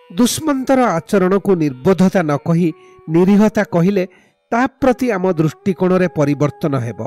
[0.10, 2.70] ଦୁଷ୍ମନ୍ତର ଆଚରଣକୁ ନିର୍ବୋଧତା ନ କହି
[3.16, 4.04] ନିରୀହତା କହିଲେ
[4.52, 7.00] ତା ପ୍ରତି ଆମ ଦୃଷ୍ଟିକୋଣରେ ପରିବର୍ତ୍ତନ ହେବ।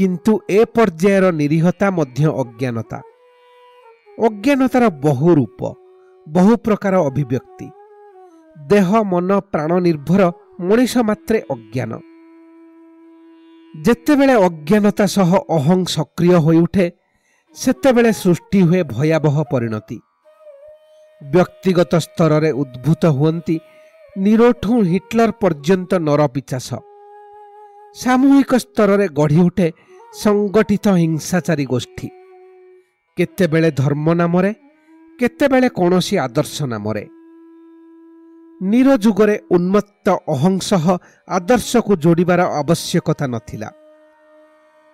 [0.00, 2.98] କିନ୍ତୁ ଏ ପର୍ଯ୍ୟାୟର ନିରୀହତା ମଧ୍ୟ ଅଜ୍ଞାନତା।
[4.18, 5.60] ଅଜ୍ଞାନତାର ବହୁ ରୂପ
[6.26, 7.66] ବହୁ ପ୍ରକାର ଅଭିବ୍ୟକ୍ତି।
[8.56, 10.22] ଦେହ ମନ ପ୍ରାଣ ନିର୍ଭର
[10.60, 11.92] ମଣିଷ ମାତ୍ରେ ଅଜ୍ଞାନ।
[13.74, 16.86] ଯେତେବେଳେ ଅଜ୍ଞାନତା ସହ ଅହଂ ସକ୍ରିୟ ହୋଇଉଠେ
[17.56, 19.98] ସେତେବେଳେ ସୃଷ୍ଟି ହୁଏ ଭୟାବହ ପରିଣତି।
[21.22, 23.56] ବ୍ୟକ୍ତିଗତ ସ୍ତରରେ ଉଦ୍ଭୂତ ହୁଅନ୍ତି
[24.16, 26.68] ନିରୋଠୁ ହିଟଲର ପର୍ଯ୍ୟନ୍ତ ନରପିଚାସ।
[27.96, 29.68] ସାମୂହିକ ସ୍ତରରେ ଗଢ଼ି ଉଠେ
[30.12, 32.08] ସଂଗଠିତ ହିଂସାଚାରୀ ଗୋଷ୍ଠୀ
[33.16, 34.50] କେତେବେଳେ ଧର୍ମ ନାମରେ
[35.18, 37.04] କେତେବେଳେ କୌଣସି ଆଦର୍ଶ ନାମରେ
[38.60, 40.84] ନିର ଯୁଗରେ ଉନ୍ମତ୍ତ ଅହଂସହ
[41.28, 43.68] ଆଦର୍ଶକୁ ଯୋଡ଼ିବାର ଆବଶ୍ୟକତା ନଥିଲା।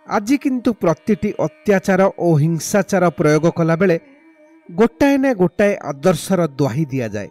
[0.07, 3.97] ଆଜି କିନ୍ତୁ ପ୍ରତିଟି ଅତ୍ୟାଚାର ଓ ହିଂସାଚାର ପ୍ରୟୋଗ କଲାବେଳେ
[4.69, 7.31] ଗୋଟାଏ ନା ଗୋଟାଏ ଆଦର୍ଶର ଦ୍ୱାହି ଦିଆଯାଏ।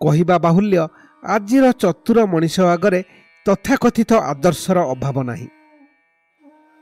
[0.00, 0.76] କହିବା ବାହୁଲ୍ୟ
[1.22, 3.00] ଆଜିର ଚତୁର ମଣିଷ ଆଗରେ
[3.46, 5.48] ତଥାକଥିତ ଆଦର୍ଶର ଅଭାବ ନାହିଁ।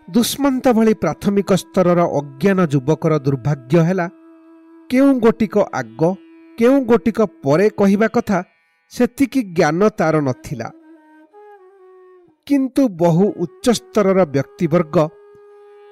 [0.09, 4.07] ଦୁଷ୍ମନ୍ତ ଭଳି ପ୍ରାଥମିକ ସ୍ତରର ଅଜ୍ଞାନ ଯୁବକର ଦୁର୍ଭାଗ୍ୟ ହେଲା
[4.91, 6.01] କେଉଁ ଗୋଟିକ ଆଗ
[6.59, 8.39] କେଉଁ ଗୋଟିକ ପରେ କହିବା କଥା
[8.93, 10.69] ସେତିକି ଜ୍ଞାନ ତାର ନଥିଲା।
[12.47, 14.97] କିନ୍ତୁ ବହୁ ଉଚ୍ଚସ୍ତରର ବ୍ୟକ୍ତିବର୍ଗ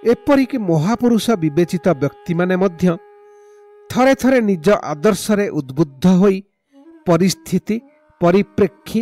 [0.02, 2.84] ଏପରିକି ମହାପୁରୁଷ ବିବେଚିତ ବ୍ୟକ୍ତିମାନେ ମଧ୍ୟ
[3.90, 6.36] ଥରେ ଥରେ ନିଜ ଆଦର୍ଶରେ ଉଦ୍ବୁଦ୍ଧ ହୋଇ
[7.06, 7.76] ପରିସ୍ଥିତି
[8.20, 9.00] ପରିପ୍ରେକ୍ଷୀ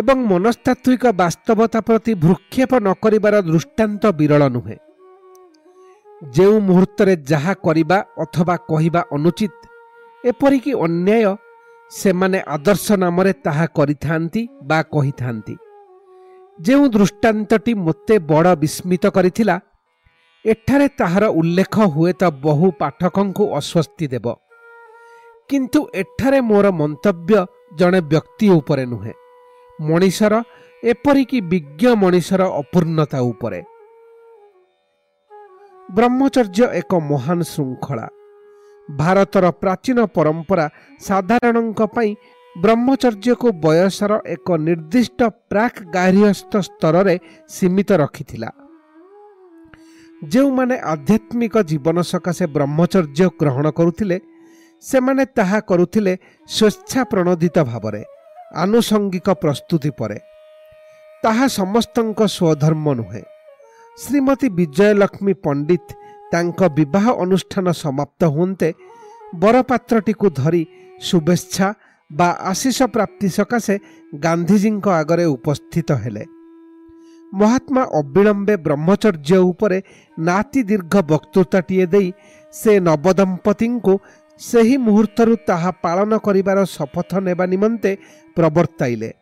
[0.00, 4.76] ଏବଂ ମନସ୍ତାତ୍ତ୍ୱିକ ବାସ୍ତବତା ପ୍ରତି ଭୃକ୍ଷେପ ନ କରିବାର ଦୃଷ୍ଟାନ୍ତ ବିରଳ ନୁହେଁ
[6.34, 9.54] ଯେଉଁ ମୁହୂର୍ତ୍ତରେ ଯାହା କରିବା ଅଥବା କହିବା ଅନୁଚିତ
[10.24, 11.30] ଏପରିକି ଅନ୍ୟାୟ
[11.90, 15.54] ସେମାନେ ଆଦର୍ଶ ନାମରେ ତାହା କରିଥାନ୍ତି ବା କହିଥାନ୍ତି
[16.58, 19.56] ଯେଉଁ ଦୃଷ୍ଟାନ୍ତଟି ମୋତେ ବଡ଼ ବିସ୍ମିତ କରିଥିଲା
[20.44, 24.26] ଏଠାରେ ତାହାର ଉଲ୍ଲେଖ ହୁଏତ ବହୁ ପାଠକଙ୍କୁ ଅସ୍ୱସ୍ତି ଦେବ।
[25.50, 27.38] କିନ୍ତୁ ଏଠାରେ ମୋର ମନ୍ତବ୍ୟ
[27.78, 29.14] ଜଣେ ବ୍ୟକ୍ତି ଉପରେ ନୁହେଁ।
[29.80, 30.34] ମଣିଷର
[30.82, 33.60] ଏପରିକି ବିଜ୍ଞ ମଣିଷର ଅପୂର୍ଣ୍ଣତା ଉପରେ।
[35.94, 38.06] ବ୍ରହ୍ମଚର୍ଯ୍ୟ ଏକ ମହାନ ଶୃଙ୍ଖଳା।
[38.90, 40.66] ଭାରତର ପ୍ରାଚୀନ ପରମ୍ପରା
[41.00, 42.10] ସାଧାରଣଙ୍କ ପାଇଁ
[42.56, 48.50] ବ୍ରହ୍ମଚର୍ଯ୍ୟକୁ ବୟସର ଏକ ନିର୍ଦ୍ଦିଷ୍ଟ ପ୍ରାକ୍ ଗାର୍ହସ୍ଥ ସ୍ତରରେ ସୀମିତ ରଖିଥିଲା।
[50.22, 54.16] ଯେଉଁମାନେ ଆଧ୍ୟାତ୍ମିକ ଜୀବନ ସକାଶେ ବ୍ରହ୍ମଚର୍ଯ୍ୟ ଗ୍ରହଣ କରୁଥିଲେ
[54.82, 56.12] ସେମାନେ ତାହା କରୁଥିଲେ
[56.48, 58.02] ସ୍ୱେଚ୍ଛା ପ୍ରଣୋଦିତ ଭାବରେ।
[58.62, 60.18] ଆନୁଷଙ୍ଗିକ ପ୍ରସ୍ତୁତି ପରେ
[61.22, 63.22] ତାହା ସମସ୍ତଙ୍କ ସ୍ୱଧର୍ମ ନୁହେଁ।
[63.98, 65.86] ଶ୍ରୀମତୀ ବିଜୟଲକ୍ଷ୍ମୀ ପଣ୍ଡିତ
[66.32, 68.68] ତାଙ୍କ ବିବାହ ଅନୁଷ୍ଠାନ ସମାପ୍ତ ହୁଅନ୍ତେ
[69.34, 70.62] ବରପାତ୍ରଟିକୁ ଧରି
[71.02, 71.68] ଶୁଭେଚ୍ଛା
[72.10, 73.74] ବା ଆଶିଷ ପ୍ରାପ୍ତି ସକାଶେ
[74.24, 76.24] ଗାନ୍ଧିଜୀଙ୍କ ଆଗରେ ଉପସ୍ଥିତ ହେଲେ।
[77.32, 79.78] ମହାତ୍ମା ଅବିଳମ୍ବେ ବ୍ରହ୍ମଚର୍ଯ୍ୟ ଉପରେ
[80.18, 82.08] ନାତି ଦୀର୍ଘ ବକ୍ତୃତାଟିଏ ଦେଇ
[82.54, 83.94] ସେ ନବଦମ୍ପତିଙ୍କୁ
[84.38, 87.96] ସେହି ମୁହୂର୍ତ୍ତରୁ ତାହା ପାଳନ କରିବାର ଶପଥ ନେବା ନିମନ୍ତେ
[88.36, 89.12] ପ୍ରବର୍ତ୍ତାଇଲେ।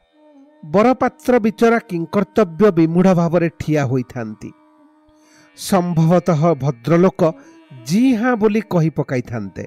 [0.64, 4.50] ବରପାତ୍ର ବିଚରା କିଙ୍କର୍ତ୍ତବ୍ୟ ବିମୂଢ଼ ଭାବରେ ଠିଆ ହୋଇଥାନ୍ତି।
[5.56, 7.32] ସମ୍ଭବତଃ ଭଦ୍ରଲୋକ
[7.86, 9.64] ଜି ହାଁ ବୋଲି କହି ପକାଇଥାନ୍ତେ।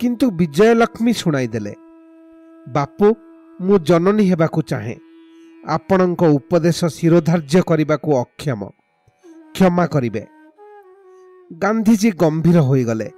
[0.00, 1.74] କିନ୍ତୁ ବିଜୟଲକ୍ଷ୍ମୀ ଶୁଣାଇଦେଲେ
[2.68, 3.14] ବାପୁ
[3.60, 4.96] ମୁଁ ଜନନୀ ହେବାକୁ ଚାହେଁ।
[5.66, 8.70] ଆପଣଙ୍କ ଉପଦେଶ ଶିରୋଧାର୍ଯ୍ୟ କରିବାକୁ ଅକ୍ଷମ।
[9.54, 10.26] କ୍ଷମା କରିବେ।
[11.58, 13.10] ଗାନ୍ଧିଜୀ ଗମ୍ଭୀର ହୋଇଗଲେ।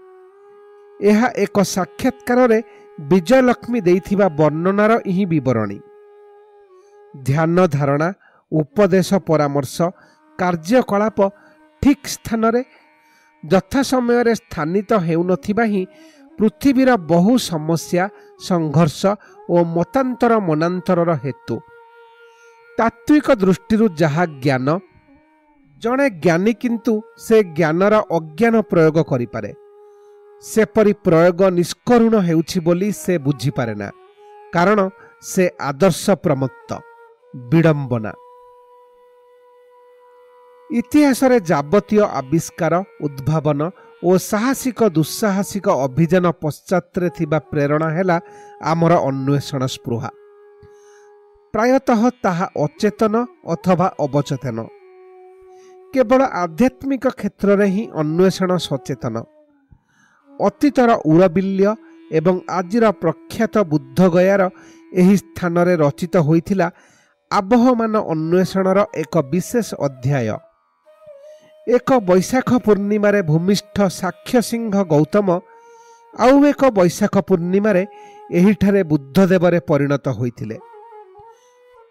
[1.00, 2.58] ଏହା ଏକ ସାକ୍ଷାତକାରରେ
[2.98, 5.78] ବିଜୟଲକ୍ଷ୍ମୀ ଦେଇଥିବା ବର୍ଣ୍ଣନାର ହିଁ ବିବରଣୀ।
[7.14, 8.08] ଧ୍ୟାନ ଧାରଣା
[8.52, 9.76] ଉପଦେଶ ପରାମର୍ଶ
[10.38, 11.18] କାର୍ଯ୍ୟକଳାପ
[11.82, 12.62] ଠିକ୍ ସ୍ଥାନରେ
[13.44, 15.82] ଯଥା ସମୟରେ ସ୍ଥାନିତ ହେଉନଥିବା ହିଁ
[16.38, 18.04] ପୃଥିବୀର ବହୁ ସମସ୍ୟା
[18.40, 19.02] ସଂଘର୍ଷ
[19.50, 21.56] ଓ ମତାନ୍ତର ମନାନ୍ତରର ହେତୁ।
[22.78, 24.68] ତାତ୍ତ୍ୱିକ ଦୃଷ୍ଟିରୁ ଯାହା ଜ୍ଞାନ
[25.82, 29.50] ଜଣେ ଜ୍ଞାନୀ କିନ୍ତୁ ସେ ଜ୍ଞାନର ଅଜ୍ଞାନ ପ୍ରୟୋଗ କରିପାରେ।
[30.42, 33.88] ସେପରି ପ୍ରୟୋଗ ନିଷ୍କରୁଣ ହେଉଛି ବୋଲି ସେ ବୁଝିପାରେ ନା
[34.52, 34.80] କାରଣ
[35.22, 36.70] ସେ ଆଦର୍ଶ ପ୍ରମତ୍ତ
[37.34, 38.12] ବିଡ଼ମ୍ବନା।
[40.70, 42.74] ଇତିହାସରେ ଯାବତୀୟ ଆବିଷ୍କାର
[43.06, 43.60] ଉଦ୍ଭାବନ
[44.02, 48.16] ଓ ସାହସିକ ଦୁଃସାହସିକ ଅଭିଯାନ ପଶ୍ଚାତରେ ଥିବା ପ୍ରେରଣା ହେଲା
[48.72, 50.10] ଆମର ଅନ୍ୱେଷଣ ସ୍ପୃହା।
[51.54, 53.14] ପ୍ରାୟତଃ ତାହା ଅଚେତନ
[53.54, 54.58] ଅଥବା ଅବଚେତନ।
[55.94, 59.16] କେବଳ ଆଧ୍ୟାତ୍ମିକ କ୍ଷେତ୍ରରେ ହିଁ ଅନ୍ୱେଷଣ ସଚେତନ।
[60.40, 61.70] ଅତୀତର ଉରବିଲ୍ୟ
[62.10, 64.42] ଏବଂ ଆଜିର ପ୍ରଖ୍ୟାତ ବୁଦ୍ଧଗୟାର
[64.92, 66.66] ଏହି ସ୍ଥାନରେ ରଚିତ ହୋଇଥିଲା
[67.30, 70.36] ଆବହମାନ ଅନ୍ୱେଷଣର ଏକ ବିଶେଷ ଅଧ୍ୟାୟ।
[71.66, 75.28] ଏକ ବୈଶାଖ ପୂର୍ଣ୍ଣିମାରେ ଭୂମିଷ୍ଠ ସାକ୍ଷ୍ୟ ସିଂହ ଗୌତମ
[76.14, 77.82] ଆଉ ଏକ ବୈଶାଖ ପୂର୍ଣ୍ଣିମାରେ
[78.30, 80.56] ଏହିଠାରେ ବୁଦ୍ଧଦେବରେ ପରିଣତ ହୋଇଥିଲେ।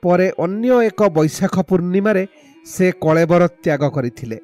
[0.04, 2.24] ପରେ ଅନ୍ୟ ଏକ ବୈଶାଖ ପୂର୍ଣ୍ଣିମାରେ
[2.66, 4.38] ସେ କଳେବର ତ୍ୟାଗ କରିଥିଲେ।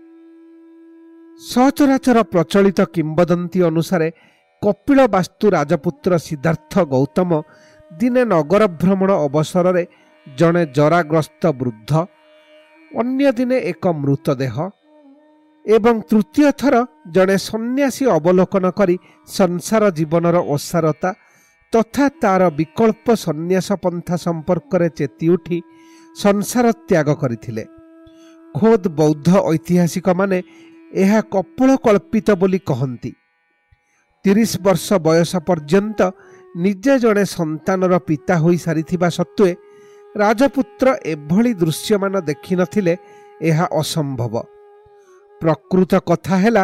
[1.39, 4.07] ସଚରାଚର ପ୍ରଚଳିତ କିମ୍ବଦନ୍ତୀ ଅନୁସାରେ
[4.61, 7.31] କପିଳ ବାସ୍ତୁ ରାଜପୁତ୍ର ସିଦ୍ଧାର୍ଥ ଗୌତମ
[7.91, 9.83] ଦିନେ ନଗର ଭ୍ରମଣ ଅବସରରେ
[10.27, 11.91] ଜଣେ ଜରାଗ୍ରସ୍ତ ବୃଦ୍ଧ
[12.91, 14.55] ଅନ୍ୟ ଦିନେ ଏକ ମୃତଦେହ
[15.65, 16.75] ଏବଂ ତୃତୀୟ ଥର
[17.15, 18.95] ଜଣେ ସନ୍ନ୍ୟାସୀ ଅବଲୋକନ କରି
[19.29, 21.09] ସଂସାର ଜୀବନର ଓସାରତା
[21.73, 25.57] ତଥା ତାର ବିକଳ୍ପ ସନ୍ନ୍ୟାସ ପନ୍ଥା ସମ୍ପର୍କରେ ଚେତି ଉଠି
[26.15, 27.63] ସଂସାର ତ୍ୟାଗ କରିଥିଲେ।
[28.55, 30.37] ଖୋଦ୍ ବୌଦ୍ଧ ଐତିହାସିକମାନେ
[30.91, 33.11] ଏହା କପୋଳ କଳ୍ପିତ ବୋଲି କହନ୍ତି।
[34.25, 35.99] ତିରିଶ ବର୍ଷ ବୟସ ପର୍ଯ୍ୟନ୍ତ
[36.55, 39.51] ନିଜେ ଜଣେ ସନ୍ତାନର ପିତା ହୋଇସାରିଥିବା ସତ୍ତ୍ୱେ
[40.15, 42.93] ରାଜପୁତ୍ର ଏଭଳି ଦୃଶ୍ୟମାନ ଦେଖିନଥିଲେ
[43.41, 44.33] ଏହା ଅସମ୍ଭବ।
[45.41, 46.63] ପ୍ରକୃତ କଥା ହେଲା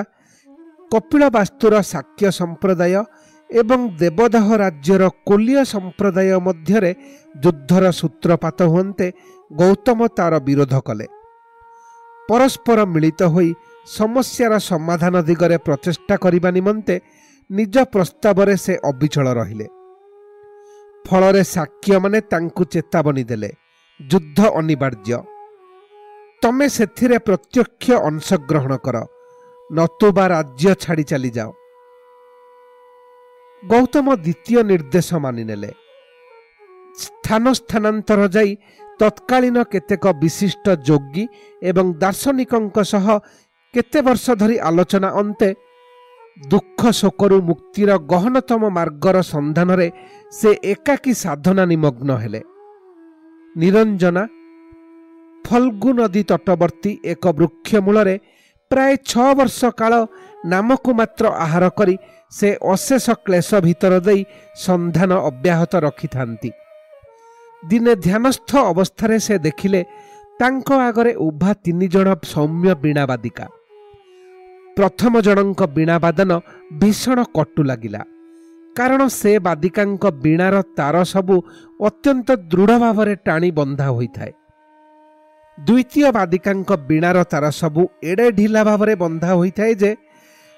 [0.91, 2.95] କପିଳ ବାସ୍ତୁର ଶାକ୍ୟ ସମ୍ପ୍ରଦାୟ
[3.49, 6.91] ଏବଂ ଦେବଦାହ ରାଜ୍ୟର କୋଲିୟ ସମ୍ପ୍ରଦାୟ ମଧ୍ୟରେ
[7.43, 9.07] ଯୁଦ୍ଧର ସୂତ୍ରପାତ ହୁଅନ୍ତେ
[9.51, 11.05] ଗୌତମ ତାର ବିରୋଧ କଲେ।
[12.29, 13.49] ପରସ୍ପର ମିଳିତ ହୋଇ
[13.85, 16.95] ସମସ୍ୟାର ସମାଧାନ ଦିଗରେ ପ୍ରଚେଷ୍ଟା କରିବା ନିମନ୍ତେ
[17.51, 19.67] ନିଜ ପ୍ରସ୍ତାବରେ ସେ ଅବିଚଳ ରହିଲେ।
[21.05, 23.49] ଫଳରେ ସାକ୍ୟମାନେ ତାଙ୍କୁ ଚେତାବନୀ ଦେଲେ
[23.99, 25.17] ଯୁଦ୍ଧ ଅନିବାର୍ଯ୍ୟ।
[26.41, 28.97] ତମେ ସେଥିରେ ପ୍ରତ୍ୟକ୍ଷ ଅଂଶଗ୍ରହଣ କର
[29.73, 31.49] ନତୁବା ରାଜ୍ୟ ଛାଡ଼ି ଚାଲିଯାଅ।
[33.63, 35.71] ଗୌତମ ଦ୍ୱିତୀୟ ନିର୍ଦ୍ଦେଶ ମାନିନେଲେ।
[36.95, 38.51] ସ୍ଥାନ ସ୍ଥାନାନ୍ତର ଯାଇ
[38.99, 41.23] ତତ୍କାଳୀନ କେତେକ ବିଶିଷ୍ଟ ଯୋଗୀ
[41.61, 43.05] ଏବଂ ଦାର୍ଶନିକଙ୍କ ସହ
[43.75, 45.49] କେତେ ବର୍ଷ ଧରି ଆଲୋଚନା ଅନ୍ତେ
[46.51, 49.87] ଦୁଃଖ ଶୋକରୁ ମୁକ୍ତିର ଗହନତମ ମାର୍ଗର ସନ୍ଧାନରେ
[50.37, 52.41] ସେ ଏକାକୀ ସାଧନା ନିମଗ୍ନ ହେଲେ।
[53.55, 54.23] ନିରଞ୍ଜନା
[55.45, 58.15] ଫଲ୍ଗୁ ନଦୀ ତଟବର୍ତ୍ତୀ ଏକ ବୃକ୍ଷ ମୂଳରେ
[58.71, 59.93] ପ୍ରାୟ ଛଅ ବର୍ଷ କାଳ
[60.51, 61.95] ନାମକୁ ମାତ୍ର ଆହାର କରି
[62.31, 64.21] ସେ ଅଶେଷ କ୍ଲେଶ ଭିତର ଦେଇ
[64.65, 66.49] ସନ୍ଧାନ ଅବ୍ୟାହତ ରଖିଥାନ୍ତି।
[67.63, 69.81] ଦିନେ ଧ୍ୟାନସ୍ଥ ଅବସ୍ଥାରେ ସେ ଦେଖିଲେ
[70.39, 73.45] ତାଙ୍କ ଆଗରେ ଉଭା ତିନି ଜଣ ସୌମ୍ୟ ବୀଣାବାଦିକା।
[74.77, 76.31] ପ୍ରଥମ ଜଣଙ୍କ ବୀଣାବାଦନ
[76.79, 78.01] ଭୀଷଣ କଟୁ ଲାଗିଲା।
[78.75, 81.35] କାରଣ ସେ ବାଦିକାଙ୍କ ବୀଣାର ତାର ସବୁ
[81.79, 84.31] ଅତ୍ୟନ୍ତ ଦୃଢ଼ ଭାବରେ ଟାଣି ବନ୍ଧା ହୋଇଥାଏ।
[85.57, 89.91] ଦ୍ୱିତୀୟ ବାଦିକାଙ୍କ ବୀଣାର ତାର ସବୁ ଏଡ଼େ ଢିଲା ଭାବରେ ବନ୍ଧା ହୋଇଥାଏ ଯେ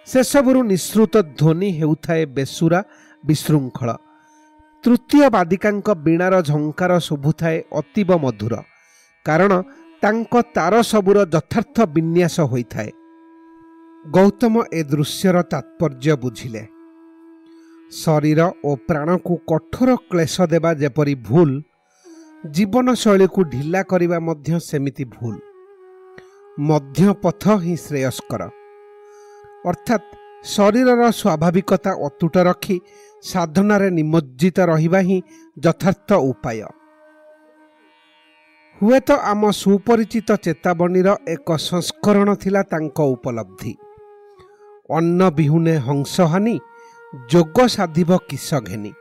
[0.08, 2.82] ସେସବୁରୁ ନିଃସୃତ ଧ୍ୱନି ହେଉଥାଏ ବେସୁରା
[3.24, 3.90] ବିଶୃଙ୍ଖଳ।
[4.84, 8.54] ତୃତୀୟ ବାଦିକାଙ୍କ ବୀଣାର ଝଙ୍କାର ଶୁଭୁଥାଏ ଅତୀବ ମଧୁର।
[9.26, 9.52] କାରଣ
[10.04, 12.92] ତାଙ୍କ ତାର ସବୁର ଯଥାର୍ଥ ବିନ୍ୟାସ ହୋଇଥାଏ।
[14.16, 16.64] ଗୌତମ ଏ ଦୃଶ୍ୟର ତାତ୍ପର୍ଯ୍ୟ ବୁଝିଲେ।
[17.92, 21.50] ଶରୀର ଓ ପ୍ରାଣକୁ କଠୋର କ୍ଲେଶ ଦେବା ଯେପରି ଭୁଲ
[22.56, 25.36] ଜୀବନଶୈଳୀକୁ ଢିଲା କରିବା ମଧ୍ୟ ସେମିତି ଭୁଲ।
[26.58, 28.42] ମଧ୍ୟପଥ ହିଁ ଶ୍ରେୟସ୍କର।
[29.66, 30.06] ଅର୍ଥାତ୍
[30.46, 32.78] ଶରୀରର ସ୍ୱାଭାବିକତା ଅତୁଟ ରଖି
[33.24, 35.18] ସାଧନାରେ ନିମଜ୍ଜିତ ରହିବା ହିଁ
[35.58, 36.60] ଯଥାର୍ଥ ଉପାୟ।
[38.82, 43.74] ହୁଏତ ଆମ ସୁପରିଚିତ ଚେତାବନୀର ଏକ ସଂସ୍କରଣ ଥିଲା ତାଙ୍କ ଉପଲବ୍ଧି।
[44.90, 46.56] ଅନ୍ନ ବିହୁନେ ହଂସହାନି
[47.32, 48.92] ଯୋଗ ସାଧିବ କିସ ଘେନି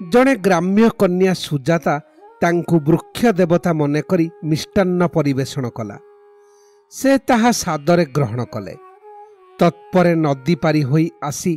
[0.00, 1.94] ଜଣେ ଗ୍ରାମ୍ୟ କନ୍ୟା ସୁଜାତା
[2.42, 5.96] ତାଙ୍କୁ ବୃକ୍ଷ ଦେବତା ମନେକରି ମିଷ୍ଟାନ୍ନ ପରିବେଷଣ କଲା।
[6.92, 8.74] ସେ ତାହା ସାଦରେ ଗ୍ରହଣ କଲେ।
[9.58, 11.52] ତତ୍ପରେ ନଦୀ ପାରି ହୋଇ ଆସି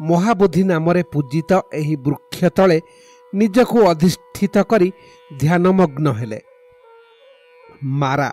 [0.00, 2.78] ମହାବୋଧି ନାମରେ ପୂଜିତ ଏହି ବୃକ୍ଷ ତଳେ
[3.32, 4.88] ନିଜକୁ ଅଧିଷ୍ଠିତ କରି
[5.30, 6.40] ଧ୍ୟାନମଗ୍ନ ହେଲେ।
[8.00, 8.30] ମାରା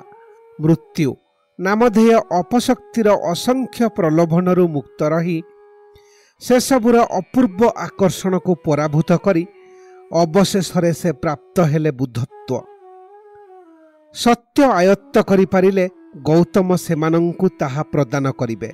[0.60, 1.12] ମୃତ୍ୟୁ
[1.66, 5.38] ନାମଧେୟ ଅପଶକ୍ତିର ଅସଂଖ୍ୟ ପ୍ରଲୋଭନରୁ ମୁକ୍ତ ରହି
[6.42, 9.44] ସେସବୁର ଅପୂର୍ବ ଆକର୍ଷଣକୁ ପରାଭୂତ କରି
[10.22, 12.60] ଅବଶେଷରେ ସେ ପ୍ରାପ୍ତ ହେଲେ ବୁଦ୍ଧତ୍ୱ।
[14.16, 15.86] ସତ୍ୟ ଆୟତ୍ତ କରିପାରିଲେ
[16.30, 18.70] ଗୌତମ ସେମାନଙ୍କୁ ତାହା ପ୍ରଦାନ କରିବେ।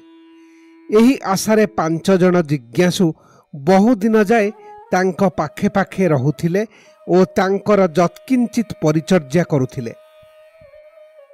[0.89, 3.05] ଏହି ଆଶାରେ ପାଞ୍ଚ ଜଣ ଜିଜ୍ଞାସୁ
[3.53, 4.47] ବହୁଦିନ ଯାଏ
[4.91, 6.61] ତାଙ୍କ ପାଖେ ପାଖେ ରହୁଥିଲେ
[7.07, 9.93] ଓ ତାଙ୍କର ଯତ୍କିଞ୍ଚିତ ପରିଚର୍ଯ୍ୟା କରୁଥିଲେ।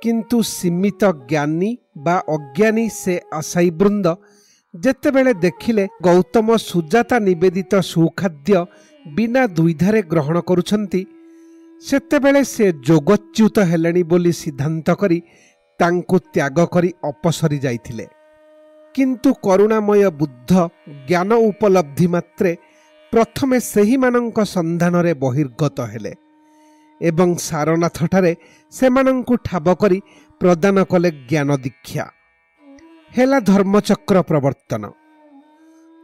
[0.03, 1.71] କିନ୍ତୁ ସୀମିତ ଜ୍ଞାନୀ
[2.05, 4.07] ବା ଅଜ୍ଞାନୀ ସେ ଆଶାୟୀ ବୃନ୍ଦ
[4.73, 8.57] ଯେତେବେଳେ ଦେଖିଲେ ଗୌତମ ସୁଜାତା ନିବେଦିତ ସୁଖାଦ୍ୟ
[9.05, 11.01] ବିନା ଦ୍ୱିଧାରେ ଗ୍ରହଣ କରୁଛନ୍ତି
[11.81, 15.19] ସେତେବେଳେ ସେ ଯୋଗଚ୍ୟୁତ ହେଲେଣି ବୋଲି ସିଦ୍ଧାନ୍ତ କରି
[15.79, 18.05] ତାଙ୍କୁ ତ୍ୟାଗ କରି ଅପସରି ଯାଇଥିଲେ
[18.95, 20.51] କିନ୍ତୁ କରୁଣାମୟ ବୁଦ୍ଧ
[21.07, 22.51] ଜ୍ଞାନ ଉପଲବ୍ଧି ମାତ୍ରେ
[23.13, 26.13] ପ୍ରଥମେ ସେହିମାନଙ୍କ ସନ୍ଧାନରେ ବହିର୍ଗତ ହେଲେ
[27.01, 28.33] ଏବଂ ସାରନାଥଠାରେ
[28.73, 29.99] ସେମାନଙ୍କୁ ଠାବ କରି
[30.41, 32.05] ପ୍ରଦାନ କଲେ ଜ୍ଞାନ ଦୀକ୍ଷା
[33.11, 34.83] ହେଲା ଧର୍ମଚକ୍ର ପ୍ରବର୍ତ୍ତନ।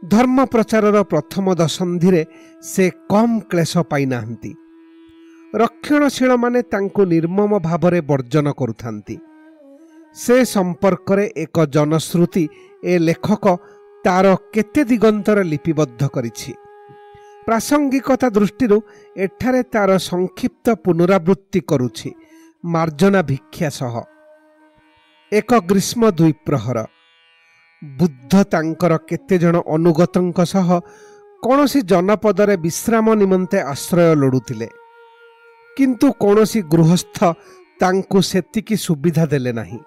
[0.02, 2.22] ଧର୍ମ ପ୍ରଚାରର ପ୍ରଥମ ଦଶନ୍ଧିରେ
[2.62, 4.52] ସେ କମ୍ କ୍ଲେଶ ପାଇନାହାନ୍ତି।
[5.54, 9.16] ରକ୍ଷଣଶୀଳମାନେ ତାଙ୍କୁ ନିର୍ମମ ଭାବରେ ବର୍ଜନ କରୁଥାନ୍ତି।
[10.16, 12.44] ସେ ସମ୍ପର୍କରେ ଏକ ଜନଶ୍ରୁତି
[12.82, 13.44] ଏ ଲେଖକ
[14.04, 16.52] ତାର କେତେ ଦିଗନ୍ତରେ ଲିପିବଦ୍ଧ କରିଛି।
[17.46, 18.78] ପ୍ରାସଙ୍ଗିକତା ଦୃଷ୍ଟିରୁ
[19.16, 22.10] ଏଠାରେ ତାର ସଂକ୍ଷିପ୍ତ ପୁନରାବୃତ୍ତି କରୁଛି
[22.64, 23.94] ମାର୍ଜନା ଭିକ୍ଷା ସହ।
[25.32, 26.78] ଏକ ଗ୍ରୀଷ୍ମ ଦ୍ୱିପ୍ରହର।
[27.82, 30.68] ବୁଦ୍ଧ ତାଙ୍କର କେତେଜଣ ଅନୁଗତଙ୍କ ସହ
[31.42, 34.68] କୌଣସି ଜନପଦରେ ବିଶ୍ରାମ ନିମନ୍ତେ ଆଶ୍ରୟ ଲୋଡ଼ୁଥିଲେ।
[35.76, 37.18] କିନ୍ତୁ କୌଣସି ଗୃହସ୍ଥ
[37.80, 39.80] ତାଙ୍କୁ ସେତିକି ସୁବିଧା ଦେଲେ ନାହିଁ।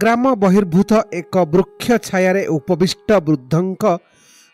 [0.00, 3.84] ଗ୍ରାମ ବହିର୍ଭୂତ ଏକ ବୃକ୍ଷ ଛାୟାରେ ଉପବିଷ୍ଟ ବୃଦ୍ଧଙ୍କ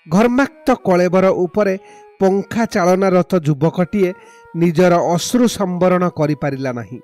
[0.09, 1.75] ଘର୍ମାକ୍ତ କଳେବର ଉପରେ
[2.21, 4.11] ପଙ୍ଖା ଚାଳନାରତ ଯୁବକଟିଏ
[4.57, 7.01] ନିଜର ଅଶ୍ରୁ ସମ୍ବରଣ କରିପାରିଲା ନାହିଁ।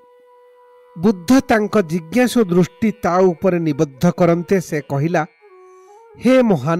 [0.95, 5.23] ବୁଦ୍ଧ ତାଙ୍କ ଜିଜ୍ଞାସୁ ଦୃଷ୍ଟି ତା ଉପରେ ନିବଦ୍ଧ କରନ୍ତେ ସେ କହିଲା
[6.17, 6.79] ହେ ମହାନ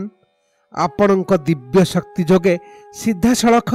[0.73, 2.55] ଆପଣଙ୍କ ଦିବ୍ୟ ଶକ୍ତି ଯୋଗେ
[2.93, 3.71] ସିଧାସଳଖ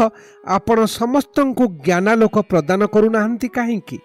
[0.56, 3.98] ଆପଣ ସମସ୍ତଙ୍କୁ ଜ୍ଞାନାଲୋକ ପ୍ରଦାନ କରୁନାହାନ୍ତି କାହିଁକି?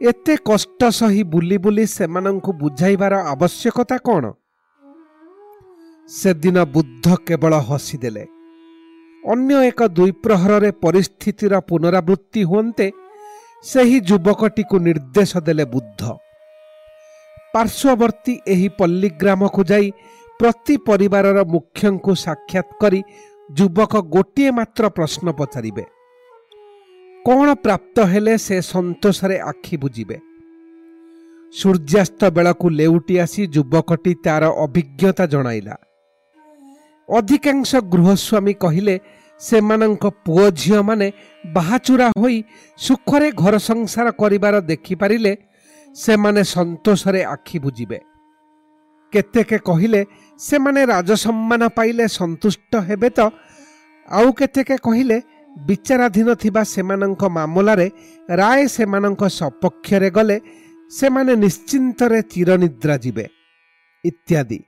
[0.00, 4.24] ଏତେ କଷ୍ଟ ସହି ବୁଲି ବୁଲି ସେମାନଙ୍କୁ ବୁଝାଇବାର ଆବଶ୍ୟକତା କ'ଣ?
[6.08, 8.24] ସେଦିନ ବୁଦ୍ଧ କେବଳ ହସିଦେଲେ।
[9.24, 12.86] ଅନ୍ୟ ଏକ ଦ୍ୱିପ୍ରହରରେ ପରିସ୍ଥିତିର ପୁନରାବୃତ୍ତି ହୁଅନ୍ତେ
[13.64, 16.02] ସେହି ଯୁବକଟିକୁ ନିର୍ଦ୍ଦେଶ ଦେଲେ ବୁଦ୍ଧ।
[17.54, 19.86] ପାର୍ଶ୍ୱବର୍ତ୍ତୀ ଏହି ପଲ୍ଲୀଗ୍ରାମକୁ ଯାଇ
[20.40, 23.00] ପ୍ରତି ପରିବାରର ମୁଖ୍ୟଙ୍କୁ ସାକ୍ଷାତ କରି
[23.48, 25.84] ଯୁବକ ଗୋଟିଏ ମାତ୍ର ପ୍ରଶ୍ନ ପଚାରିବେ
[27.24, 30.16] କ'ଣ ପ୍ରାପ୍ତ ହେଲେ ସେ ସନ୍ତୋଷରେ ଆଖି ବୁଝିବେ
[31.54, 35.74] ସୂର୍ଯ୍ୟାସ୍ତ ବେଳକୁ ଲେଉଟି ଆସି ଯୁବକଟି ତାର ଅଭିଜ୍ଞତା ଜଣାଇଲା।
[37.08, 38.94] ଅଧିକାଂଶ ଗୃହସ୍ୱାମୀ କହିଲେ
[39.40, 41.08] ସେମାନଙ୍କ ପୁଅ ଝିଅମାନେ
[41.54, 42.38] ବାହାଚୁରା ହୋଇ
[42.78, 45.32] ସୁଖରେ ଘର ସଂସାର କରିବାର ଦେଖିପାରିଲେ
[45.96, 47.98] ସେମାନେ ସନ୍ତୋଷରେ ଆଖି ବୁଝିବେ
[49.12, 50.00] କେତେକେ କହିଲେ
[50.40, 53.20] ସେମାନେ ରାଜସମ୍ମାନ ପାଇଲେ ସନ୍ତୁଷ୍ଟ ହେବେ ତ?
[54.08, 55.18] ଆଉ କେତେକେ କହିଲେ
[55.56, 57.86] ବିଚାରାଧୀନ ଥିବା ସେମାନଙ୍କ ମାମଲାରେ
[58.30, 60.36] ରାୟ ସେମାନଙ୍କ ସପକ୍ଷରେ ଗଲେ
[60.90, 63.26] ସେମାନେ ନିଶ୍ଚିନ୍ତରେ ଚିରନିଦ୍ରା ଯିବେ।
[64.04, 64.58] ଇତ୍ୟାଦି।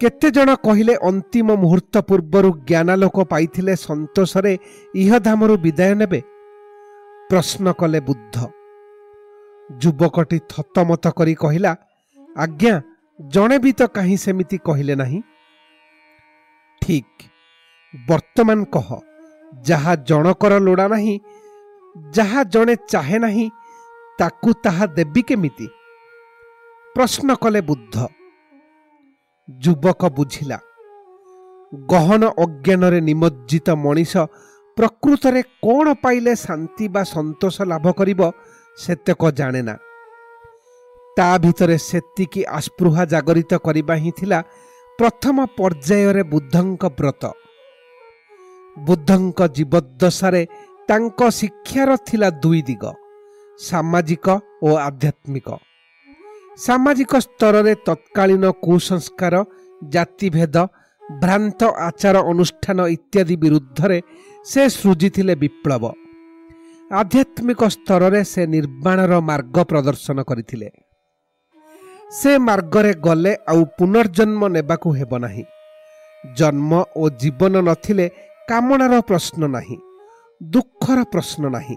[0.00, 4.52] କେତେଜଣ କହିଲେ ଅନ୍ତିମ ମୁହୂର୍ତ୍ତ ପୂର୍ବରୁ ଜ୍ଞାନାଲୋକ ପାଇଥିଲେ ସନ୍ତୋଷରେ
[4.94, 6.20] ଇହଧାମରୁ ବିଦାୟ ନେବେ?
[7.30, 8.36] ପ୍ରଶ୍ନ କଲେ ବୁଦ୍ଧ।
[9.70, 11.72] ଯୁବକଟି ଥତମତ କରି କହିଲା
[12.36, 12.74] ଆଜ୍ଞା
[13.18, 15.20] ଜଣେ ବି ତ କାହିଁ ସେମିତି କହିଲେ ନାହିଁ?
[16.82, 17.20] ଠିକ୍
[17.94, 18.88] ବର୍ତ୍ତମାନ କହ
[19.52, 21.14] ଯାହା ଜଣକର ଲୋଡ଼ା ନାହିଁ
[22.14, 23.46] ଯାହା ଜଣେ ଚାହେଁ ନାହିଁ
[24.18, 25.66] ତାକୁ ତାହା ଦେବି କେମିତି?
[26.94, 27.96] ପ୍ରଶ୍ନ କଲେ ବୁଦ୍ଧ।
[29.48, 30.58] ଯୁବକ ବୁଝିଲା।
[31.72, 34.12] ଗହନ ଅଜ୍ଞାନରେ ନିମଜ୍ଜିତ ମଣିଷ
[34.76, 38.20] ପ୍ରକୃତରେ କ'ଣ ପାଇଲେ ଶାନ୍ତି ବା ସନ୍ତୋଷ ଲାଭ କରିବ
[38.78, 39.74] ସେତକ ଜାଣେ ନା
[41.16, 44.38] ତା ଭିତରେ ସେତିକି ଆସ୍ପୃହା ଜାଗରିତ କରିବା ହିଁ ଥିଲା
[44.98, 47.22] ପ୍ରଥମ ପର୍ଯ୍ୟାୟରେ ବୁଦ୍ଧଙ୍କ ବ୍ରତ।
[48.76, 50.42] ବୁଦ୍ଧଙ୍କ ଜୀବଦ୍ଦଶାରେ
[50.88, 52.84] ତାଙ୍କ ଶିକ୍ଷାର ଥିଲା ଦୁଇ ଦିଗ
[53.60, 54.26] ସାମାଜିକ
[54.62, 55.48] ଓ ଆଧ୍ୟାତ୍ମିକ।
[56.64, 59.34] ସାମାଜିକ ସ୍ତରରେ ତତ୍କାଳୀନ କୁସଂସ୍କାର
[59.92, 60.56] ଜାତିଭେଦ
[61.02, 63.98] ଭ୍ରାନ୍ତ ଆଚାର ଅନୁଷ୍ଠାନ ଇତ୍ୟାଦି ବିରୁଦ୍ଧରେ
[64.50, 65.84] ସେ ସୃଜିଥିଲେ ବିପ୍ଳବ।
[67.00, 70.68] ଆଧ୍ୟାତ୍ମିକ ସ୍ତରରେ ସେ ନିର୍ମାଣର ମାର୍ଗ ପ୍ରଦର୍ଶନ କରିଥିଲେ।
[72.18, 75.44] ସେ ମାର୍ଗରେ ଗଲେ ଆଉ ପୁନର୍ଜନ୍ମ ନେବାକୁ ହେବ ନାହିଁ।
[76.38, 78.06] ଜନ୍ମ ଓ ଜୀବନ ନଥିଲେ
[78.48, 79.78] କାମନାର ପ୍ରଶ୍ନ ନାହିଁ
[80.40, 81.76] ଦୁଃଖର ପ୍ରଶ୍ନ ନାହିଁ।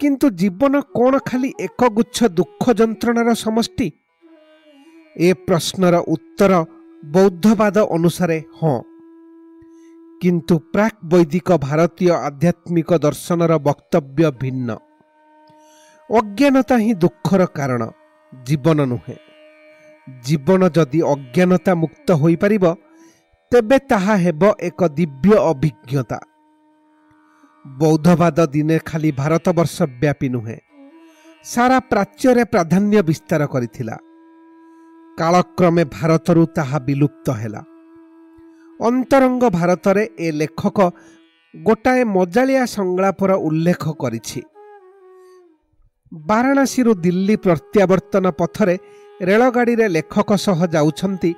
[0.00, 3.86] କିନ୍ତୁ ଜୀବନ କ'ଣ ଖାଲି ଏକଗୁଚ୍ଛ ଦୁଃଖ ଯନ୍ତ୍ରଣାର ସମଷ୍ଟି?
[5.16, 6.52] ଏ ପ୍ରଶ୍ନର ଉତ୍ତର
[7.02, 8.76] ବୌଦ୍ଧବାଦ ଅନୁସାରେ ହଁ।
[10.20, 14.68] କିନ୍ତୁ ପ୍ରାକ୍ ବୈଦିକ ଭାରତୀୟ ଆଧ୍ୟାତ୍ମିକ ଦର୍ଶନର ବକ୍ତବ୍ୟ ଭିନ୍ନ।
[16.10, 17.82] ଅଜ୍ଞାନତା ହିଁ ଦୁଃଖର କାରଣ
[18.32, 19.16] ଜୀବନ ନୁହେଁ।
[20.24, 22.64] ଜୀବନ ଯଦି ଅଜ୍ଞାନତା ମୁକ୍ତ ହୋଇପାରିବ
[23.52, 26.18] ତେବେ ତାହା ହେବ ଏକ ଦିବ୍ୟ ଅଭିଜ୍ଞତା।
[27.64, 30.58] ବୌଦ୍ଧବାଦ ଦିନେ ଖାଲି ଭାରତବର୍ଷ ବ୍ୟାପୀ ନୁହେଁ
[31.44, 33.96] ସାରା ପ୍ରାଚ୍ୟରେ ପ୍ରାଧାନ୍ୟ ବିସ୍ତାର କରିଥିଲା।
[35.18, 37.62] କାଳକ୍ରମେ ଭାରତରୁ ତାହା ବିଲୁପ୍ତ ହେଲା।
[38.80, 40.78] ଅନ୍ତରଙ୍ଗ ଭାରତରେ ଏ ଲେଖକ
[41.54, 44.40] ଗୋଟାଏ ମଜାଳିଆ ସଂଳାପର ଉଲ୍ଲେଖ କରିଛି।
[46.12, 48.76] ବାରାଣାସୀରୁ ଦିଲ୍ଲୀ ପ୍ରତ୍ୟାବର୍ତ୍ତନ ପଥରେ
[49.20, 51.30] ରେଳଗାଡ଼ିରେ ଲେଖକ ସହ ଯାଉଛନ୍ତି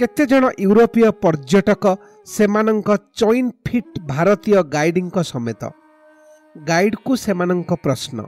[0.00, 1.84] କେତେଜଣ ୟୁରୋପୀୟ ପର୍ଯ୍ୟଟକ
[2.26, 2.88] ସେମାନଙ୍କ
[3.20, 5.62] ଚଇନ୍ ଫିଟ୍ ଭାରତୀୟ ଗାଇଡ୍ଙ୍କ ସମେତ।
[6.68, 8.18] ଗାଇଡ୍କୁ ସେମାନଙ୍କ ପ୍ରଶ୍ନ।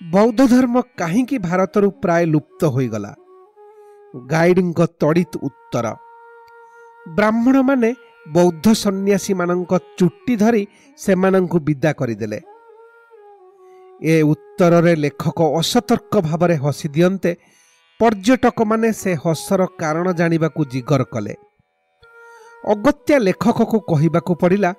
[0.00, 3.12] ବୌଦ୍ଧ ଧର୍ମ କାହିଁକି ଭାରତରୁ ପ୍ରାୟ ଲୁପ୍ତ ହୋଇଗଲା?
[4.26, 5.86] ଗାଇଡଙ୍କ ତଡ଼ିତ ଉତ୍ତର।
[7.16, 7.90] ବ୍ରାହ୍ମଣମାନେ
[8.26, 10.62] ବୌଦ୍ଧ ସନ୍ନ୍ୟାସୀମାନଙ୍କ ଚୁଟି ଧରି
[10.98, 12.40] ସେମାନଙ୍କୁ ବିଦା କରିଦେଲେ।
[14.02, 17.32] ଏ ଉତ୍ତରରେ ଲେଖକ ଅସତର୍କ ଭାବରେ ହସି ଦିଅନ୍ତେ
[18.00, 21.34] ପର୍ଯ୍ୟଟକମାନେ ସେ ହସର କାରଣ ଜାଣିବାକୁ ଜିଗର କଲେ।
[22.72, 24.70] ଅଗତ୍ୟା ଲେଖକକୁ କହିବାକୁ ପଡ଼ିଲା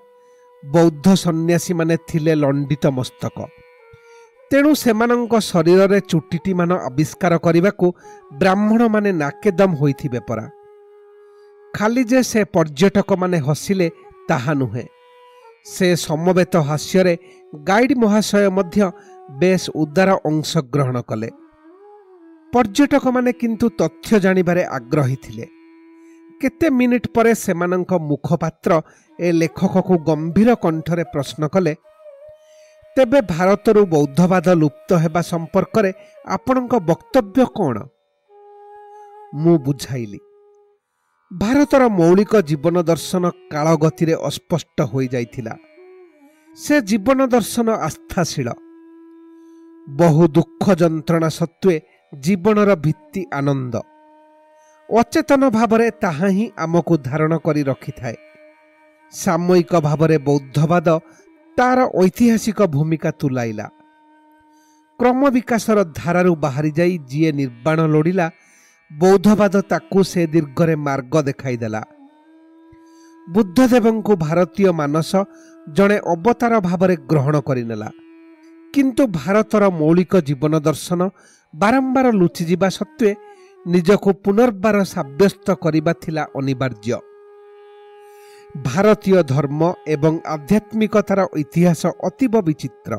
[0.64, 3.38] ବୌଦ୍ଧ ସନ୍ନ୍ୟାସୀମାନେ ଥିଲେ ଲଣ୍ଡିତ ମସ୍ତକ।
[4.52, 7.86] ତେଣୁ ସେମାନଙ୍କ ଶରୀରରେ ଚୁଟିଟିମାନ ଆବିଷ୍କାର କରିବାକୁ
[8.42, 10.46] ବ୍ରାହ୍ମଣମାନେ ନାକେଦମ ହୋଇଥିବେ ପରା।
[11.74, 13.88] ଖାଲି ଯେ ସେ ପର୍ଯ୍ୟଟକମାନେ ହସିଲେ
[14.30, 14.86] ତାହା ନୁହେଁ।
[15.66, 17.14] ସେ ସମବେତ ହାସ୍ୟରେ
[17.68, 18.80] ଗାଇଡ୍ ମହାଶୟ ମଧ୍ୟ
[19.40, 21.30] ବେଶ ଉଦାର ଅଂଶଗ୍ରହଣ କଲେ।
[22.58, 25.46] ପର୍ଯ୍ୟଟକମାନେ କିନ୍ତୁ ତଥ୍ୟ ଜାଣିବାରେ ଆଗ୍ରହୀ ଥିଲେ।
[26.42, 28.72] କେତେ ମିନିଟ୍ ପରେ ସେମାନଙ୍କ ମୁଖପାତ୍ର
[29.20, 31.74] ଏ ଲେଖକକୁ ଗମ୍ଭୀର କଣ୍ଠରେ ପ୍ରଶ୍ନ କଲେ
[32.98, 35.92] ତେବେ ଭାରତରୁ ବୌଦ୍ଧବାଦ ଲୁପ୍ତ ହେବା ସମ୍ପର୍କରେ
[36.28, 37.76] ଆପଣଙ୍କ ବକ୍ତବ୍ୟ କ'ଣ
[39.42, 40.20] ମୁଁ ବୁଝାଇଲି
[41.32, 45.54] ଭାରତର ମୌଳିକ ଜୀବନ ଦର୍ଶନ କାଳଗତିରେ ଅସ୍ପଷ୍ଟ ହୋଇଯାଇଥିଲା।
[46.58, 48.48] ସେ ଜୀବନ ଦର୍ଶନ ଆସ୍ଥାଶୀଳ।
[49.88, 51.76] ବହୁ ଦୁଃଖ ଯନ୍ତ୍ରଣା ସତ୍ତ୍ୱେ
[52.14, 53.76] ଜୀବନର ଭିତ୍ତି ଆନନ୍ଦ।
[54.90, 58.18] ଅଚେତନ ଭାବରେ ତାହା ହିଁ ଆମକୁ ଧାରଣ କରି ରଖିଥାଏ।
[59.14, 60.88] ସାମୟିକ ଭାବରେ ବୌଦ୍ଧବାଦ
[61.58, 63.68] ତାର ଐତିହାସିକ ଭୂମିକା ତୁଲାଇଲା।
[65.00, 68.28] କ୍ରମ ବିକାଶର ଧାରାରୁ ବାହାରି ଯାଇ ଯିଏ ନିର୍ବାଣ ଲୋଡ଼ିଲା
[68.92, 71.82] ବୌଦ୍ଧବାଦ ତାକୁ ସେ ଦୀର୍ଘରେ ମାର୍ଗ ଦେଖାଇଦେଲା।
[73.28, 75.12] ବୁଦ୍ଧଦେବଙ୍କୁ ଭାରତୀୟ ମାନସ
[75.68, 77.90] ଜଣେ ଅବତାର ଭାବରେ ଗ୍ରହଣ କରିନେଲା।
[78.74, 81.02] କିନ୍ତୁ ଭାରତର ମୌଳିକ ଜୀବନ ଦର୍ଶନ
[81.58, 83.12] ବାରମ୍ବାର ଲୁଚିଯିବା ସତ୍ତ୍ୱେ
[83.66, 86.98] ନିଜକୁ ପୁନର୍ବାର ସାବ୍ୟସ୍ତ କରିବା ଥିଲା ଅନିବାର୍ଯ୍ୟ।
[88.64, 92.94] ଭାରତୀୟ ଧର୍ମ ଏବଂ ଆଧ୍ୟାତ୍ମିକତାର ଇତିହାସ ଅତୀବ ବିଚିତ୍ର।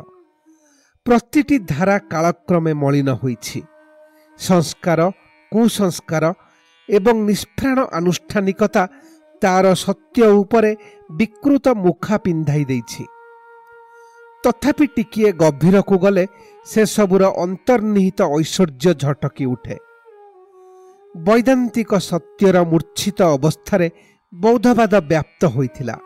[1.06, 3.60] ପ୍ରତିଟି ଧାରା କାଳକ୍ରମେ ମଳିନ ହୋଇଛି।
[4.38, 5.00] ସଂସ୍କାର
[5.52, 6.24] କୁସଂସ୍କାର
[6.88, 8.82] ଏବଂ ନିଷ୍ପ୍ରାଣ ଆନୁଷ୍ଠାନିକତା
[9.42, 10.72] ତାର ସତ୍ୟ ଉପରେ
[11.10, 13.04] ବିକୃତ ମୁଖା ପିନ୍ଧାଇ ଦେଇଛି।
[14.44, 16.24] ତଥାପି ଟିକିଏ ଗଭୀରକୁ ଗଲେ
[16.66, 19.76] ସେସବୁର ଅନ୍ତର୍ନିହିତ ଐଶ୍ୱର୍ଯ୍ୟ ଝଟକି ଉଠେ।
[21.26, 23.86] ବୈଦାନ୍ତିକ ସତ୍ୟର ମୂର୍ଚ୍ଛିତ ଅବସ୍ଥାରେ
[24.32, 25.96] ବୌଦ୍ଧବାଦ ବ୍ୟାପ୍ତ ହୋଇଥିଲା।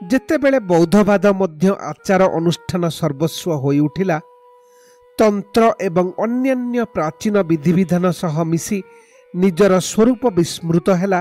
[0.00, 4.18] ଯେତେବେଳେ ବୌଦ୍ଧବାଦ ମଧ୍ୟ ଆଚାର ଅନୁଷ୍ଠାନ ସର୍ବସ୍ୱ ହୋଇଉଠିଲା
[5.18, 8.78] ତନ୍ତ୍ର ଏବଂ ଅନ୍ୟାନ୍ୟ ପ୍ରାଚୀନ ବିଧିବିଧାନ ସହ ମିଶି
[9.34, 11.20] ନିଜର ସ୍ୱରୂପ ବିସ୍ମୃତ ହେଲା।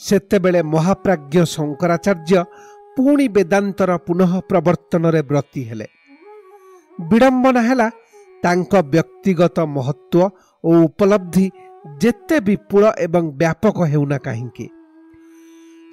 [0.00, 2.40] ସେତେବେଳେ ମହାପ୍ରାଜ୍ଞ ଶଙ୍କରାଚାର୍ଯ୍ୟ
[2.96, 5.86] ପୁଣି ବେଦାନ୍ତର ପୁନଃ ପ୍ରବର୍ତ୍ତନରେ ବ୍ରତୀ ହେଲେ।
[7.10, 7.88] ବିଡ଼ମ୍ବନା ହେଲା
[8.44, 10.16] ତାଙ୍କ ବ୍ୟକ୍ତିଗତ ମହତ୍ଵ
[10.64, 11.46] ଓ ଉପଲବ୍ଧି
[12.02, 14.66] ଯେତେ ବିପୁଳ ଏବଂ ବ୍ୟାପକ ହେଉନା କାହିଁକି।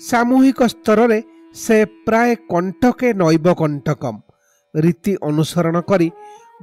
[0.02, 1.20] ସାମୂହିକ ସ୍ତରରେ
[1.56, 4.20] ସେ ପ୍ରାୟ କଣ୍ଟକେ ନୈବ କଣ୍ଟକମ୍
[4.74, 6.08] ରୀତି ଅନୁସରଣ କରି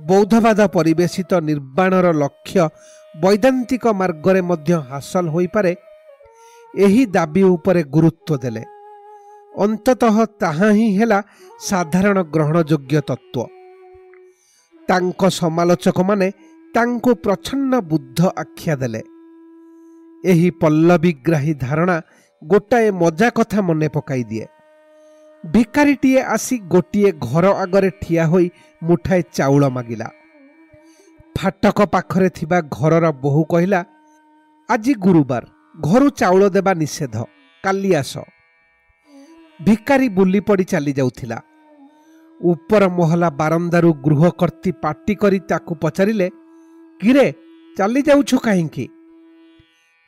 [0.08, 2.62] ବୌଦ୍ଧବାଦ ପରିବେଶିତ ନିର୍ବାଣର ଲକ୍ଷ୍ୟ
[3.14, 5.72] ବୈଦାନ୍ତିକ ମାର୍ଗରେ ମଧ୍ୟ ହାସଲ ହୋଇପାରେ
[6.84, 8.62] ଏହି ଦାବି ଉପରେ ଗୁରୁତ୍ୱ ଦେଲେ।
[9.64, 11.18] ଅନ୍ତତଃ ତାହା ହିଁ ହେଲା
[11.68, 13.52] ସାଧାରଣ ଗ୍ରହଣଯୋଗ୍ୟ ତତ୍ତ୍ୱ
[14.88, 16.28] ତାଙ୍କ ସମାଲୋଚକମାନେ
[16.74, 19.02] ତାଙ୍କୁ ପ୍ରଚ୍ଛନ୍ନ ବୁଦ୍ଧ ଆଖ୍ୟା ଦେଲେ।
[20.24, 21.96] ଏହି ପଲ୍ଲବୀଗ୍ରାହୀ ଧାରଣା
[22.42, 24.46] ଗୋଟାଏ ମଜା କଥା ମନେ ପକାଇ ଦିଏ।
[25.44, 28.46] ଭିକାରୀଟିଏ ଆସି ଗୋଟିଏ ଘର ଆଗରେ ଠିଆ ହୋଇ
[28.82, 30.08] ମୁଠାଏ ଚାଉଳ ମାଗିଲା।
[31.36, 33.80] ଫାଟକ ପାଖରେ ଥିବା ଘରର ବୋହୂ କହିଲା
[34.68, 35.44] ଆଜି ଗୁରୁବାର
[35.88, 37.16] ଘରୁ ଚାଉଳ ଦେବା ନିଷେଧ
[37.64, 38.14] କାଲି ଆସ।
[39.60, 41.38] ଭିକାରୀ ବୁଲି ପଡ଼ି ଚାଲି ଯାଉଥିଲା
[42.40, 46.28] ଉପର ମହଲା ବାରନ୍ଦାରୁ ଗୃହକର୍ତ୍ତୀ ପାଟି କରି ତାକୁ ପଚାରିଲେ
[47.00, 47.26] କିରେ
[47.76, 48.84] ଚାଲି ଯାଉଛୁ କାହିଁକି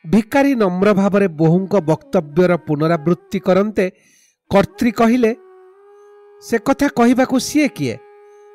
[0.04, 3.86] ଭିକାରୀ ନମ୍ର ଭାବରେ ବୋହୂଙ୍କ ବକ୍ତବ୍ୟର ପୁନରାବୃତ୍ତି କରନ୍ତେ
[4.50, 5.32] କର୍ତ୍ରୀ କହିଲେ
[6.42, 7.96] ସେ କଥା କହିବାକୁ ସିଏ କିଏ?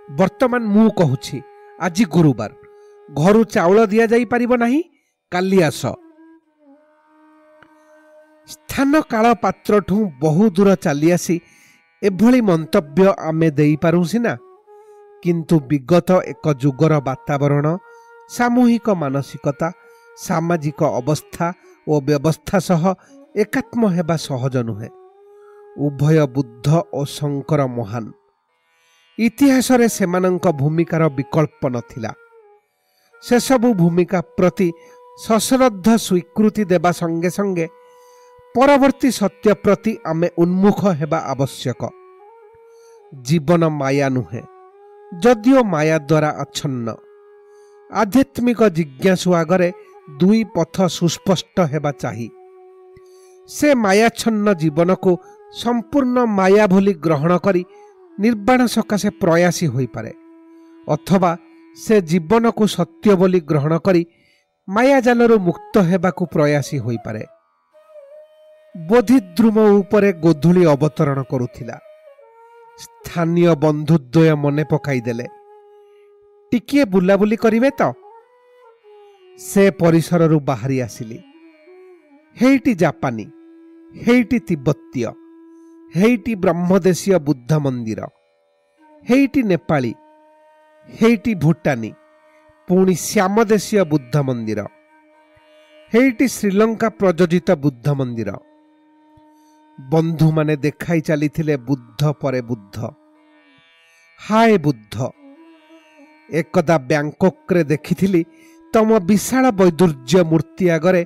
[0.09, 1.37] ବର୍ତ୍ତମାନ ମୁଁ କହୁଛି
[1.79, 2.51] ଆଜି ଗୁରୁବାର।
[3.09, 4.81] ଘରୁ ଚାଉଳ ଦିଆଯାଇପାରିବ ନାହିଁ
[5.31, 5.81] କାଲି ଆସ।
[8.73, 11.35] ସ୍ଥାନ କାଳ ପାତ୍ରଠୁ ବହୁ ଦୂର ଚାଲିଆସି
[12.01, 14.33] ଏଭଳି ମନ୍ତବ୍ୟ ଆମେ ଦେଇପାରୁ ସିନା।
[15.23, 17.65] କିନ୍ତୁ ବିଗତ ଏକ ଯୁଗର ବାତାବରଣ
[18.29, 19.67] ସାମୂହିକ ମାନସିକତା
[20.17, 21.47] ସାମାଜିକ ଅବସ୍ଥା
[21.87, 22.83] ଓ ବ୍ୟବସ୍ଥା ସହ
[23.35, 24.89] ଏକାତ୍ମ ହେବା ସହଜ ନୁହେଁ।
[25.77, 28.05] ଉଭୟ ବୁଦ୍ଧ ଓ ଶଙ୍କର ମହାନ।
[29.19, 32.11] ଇତିହାସରେ ସେମାନଙ୍କ ଭୂମିକାର ବିକଳ୍ପ ନଥିଲା।
[33.23, 34.69] ସେସବୁ ଭୂମିକା ପ୍ରତି
[35.25, 37.65] ସଶ୍ରଦ୍ଧ ସ୍ୱୀକୃତି ଦେବା ସଙ୍ଗେ ସଙ୍ଗେ
[38.55, 41.81] ପରବର୍ତ୍ତୀ ସତ୍ୟ ପ୍ରତି ଆମେ ଉନ୍ମୁଖ ହେବା ଆବଶ୍ୟକ।
[43.13, 44.41] ଜୀବନ ମାୟା ନୁହେଁ
[45.11, 46.87] ଯଦିଓ ମାୟା ଦ୍ୱାରା ଆଚ୍ଛନ୍ନ।
[47.89, 49.69] ଆଧ୍ୟାତ୍ମିକ ଜିଜ୍ଞାସୁ ଆଗରେ
[50.19, 52.29] ଦୁଇ ପଥ ସୁସ୍ପଷ୍ଟ ହେବା ଚାହିଁ।
[53.49, 55.11] ସେ ମାୟାଚ୍ଛନ୍ନ ଜୀବନକୁ
[55.53, 57.61] ସମ୍ପୂର୍ଣ୍ଣ ମାୟା ଭଳି ଗ୍ରହଣ କରି
[58.17, 60.11] ନିର୍ବାଣ ସକାଶେ ପ୍ରୟାସୀ ହୋଇପାରେ
[60.87, 61.31] ଅଥବା
[61.77, 64.01] ସେ ଜୀବନକୁ ସତ୍ୟ ବୋଲି ଗ୍ରହଣ କରି
[64.67, 67.23] ମାୟାଜାଲରୁ ମୁକ୍ତ ହେବାକୁ ପ୍ରୟାସୀ ହୋଇପାରେ।
[68.75, 71.75] ବୋଧିଦ୍ରୁମ ଉପରେ ଗୋଧୂଳି ଅବତରଣ କରୁଥିଲା।
[72.83, 75.27] ସ୍ଥାନୀୟ ବନ୍ଧୁଦ୍ୱୟ ମନେ ପକାଇଦେଲେ।
[76.51, 77.81] ଟିକିଏ ବୁଲାବୁଲି କରିବେ ତ?
[79.39, 81.17] ସେ ପରିସରରୁ ବାହାରି ଆସିଲି।
[82.37, 83.25] ହେଇଟି ଜାପାନୀ
[84.05, 85.09] ହେଇଟି ତିବ୍ବତୀୟ
[85.93, 88.01] ହେଇଟି ବ୍ରହ୍ମଦେଶୀୟ ବୁଦ୍ଧ ମନ୍ଦିର
[89.03, 89.93] ହେଇଟି ନେପାଳୀ
[90.89, 91.91] ହେଇଟି ଭୁଟାନୀ
[92.67, 94.61] ପୁଣି ଶ୍ୟାମଦେଶୀୟ ବୁଦ୍ଧ ମନ୍ଦିର
[95.93, 98.31] ହେଇଟି ଶ୍ରୀଲଙ୍କା ପ୍ରଯୋଜିତ ବୁଦ୍ଧ ମନ୍ଦିର।
[99.77, 102.77] ବନ୍ଧୁମାନେ ଦେଖାଇ ଚାଲିଥିଲେ ବୁଦ୍ଧ ପରେ ବୁଦ୍ଧ
[104.19, 104.95] ହାଏ ବୁଦ୍ଧ
[106.31, 108.21] ଏକଦା ବ୍ୟାଙ୍କକ୍ରେ ଦେଖିଥିଲି
[108.73, 111.01] ତମ ବିଶାଳ ବୈଦୁର୍ଯ୍ୟ ମୂର୍ତ୍ତି ଆଗରେ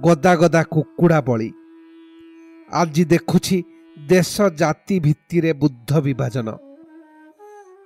[0.00, 1.50] ଗଦା ଗଦା କୁକୁଡ଼ା ବଳି
[2.72, 3.56] ଆଜି ଦେଖୁଛି
[3.96, 6.48] ଦେଶ ଜାତି ଭିତ୍ତିରେ ବୁଦ୍ଧ ବିଭାଜନ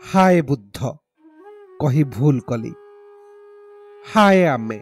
[0.03, 0.79] ହାଏ ବୁଦ୍ଧ
[1.81, 2.73] କହି ଭୁଲ କଲି
[4.05, 4.79] ହାଏ ଆମେ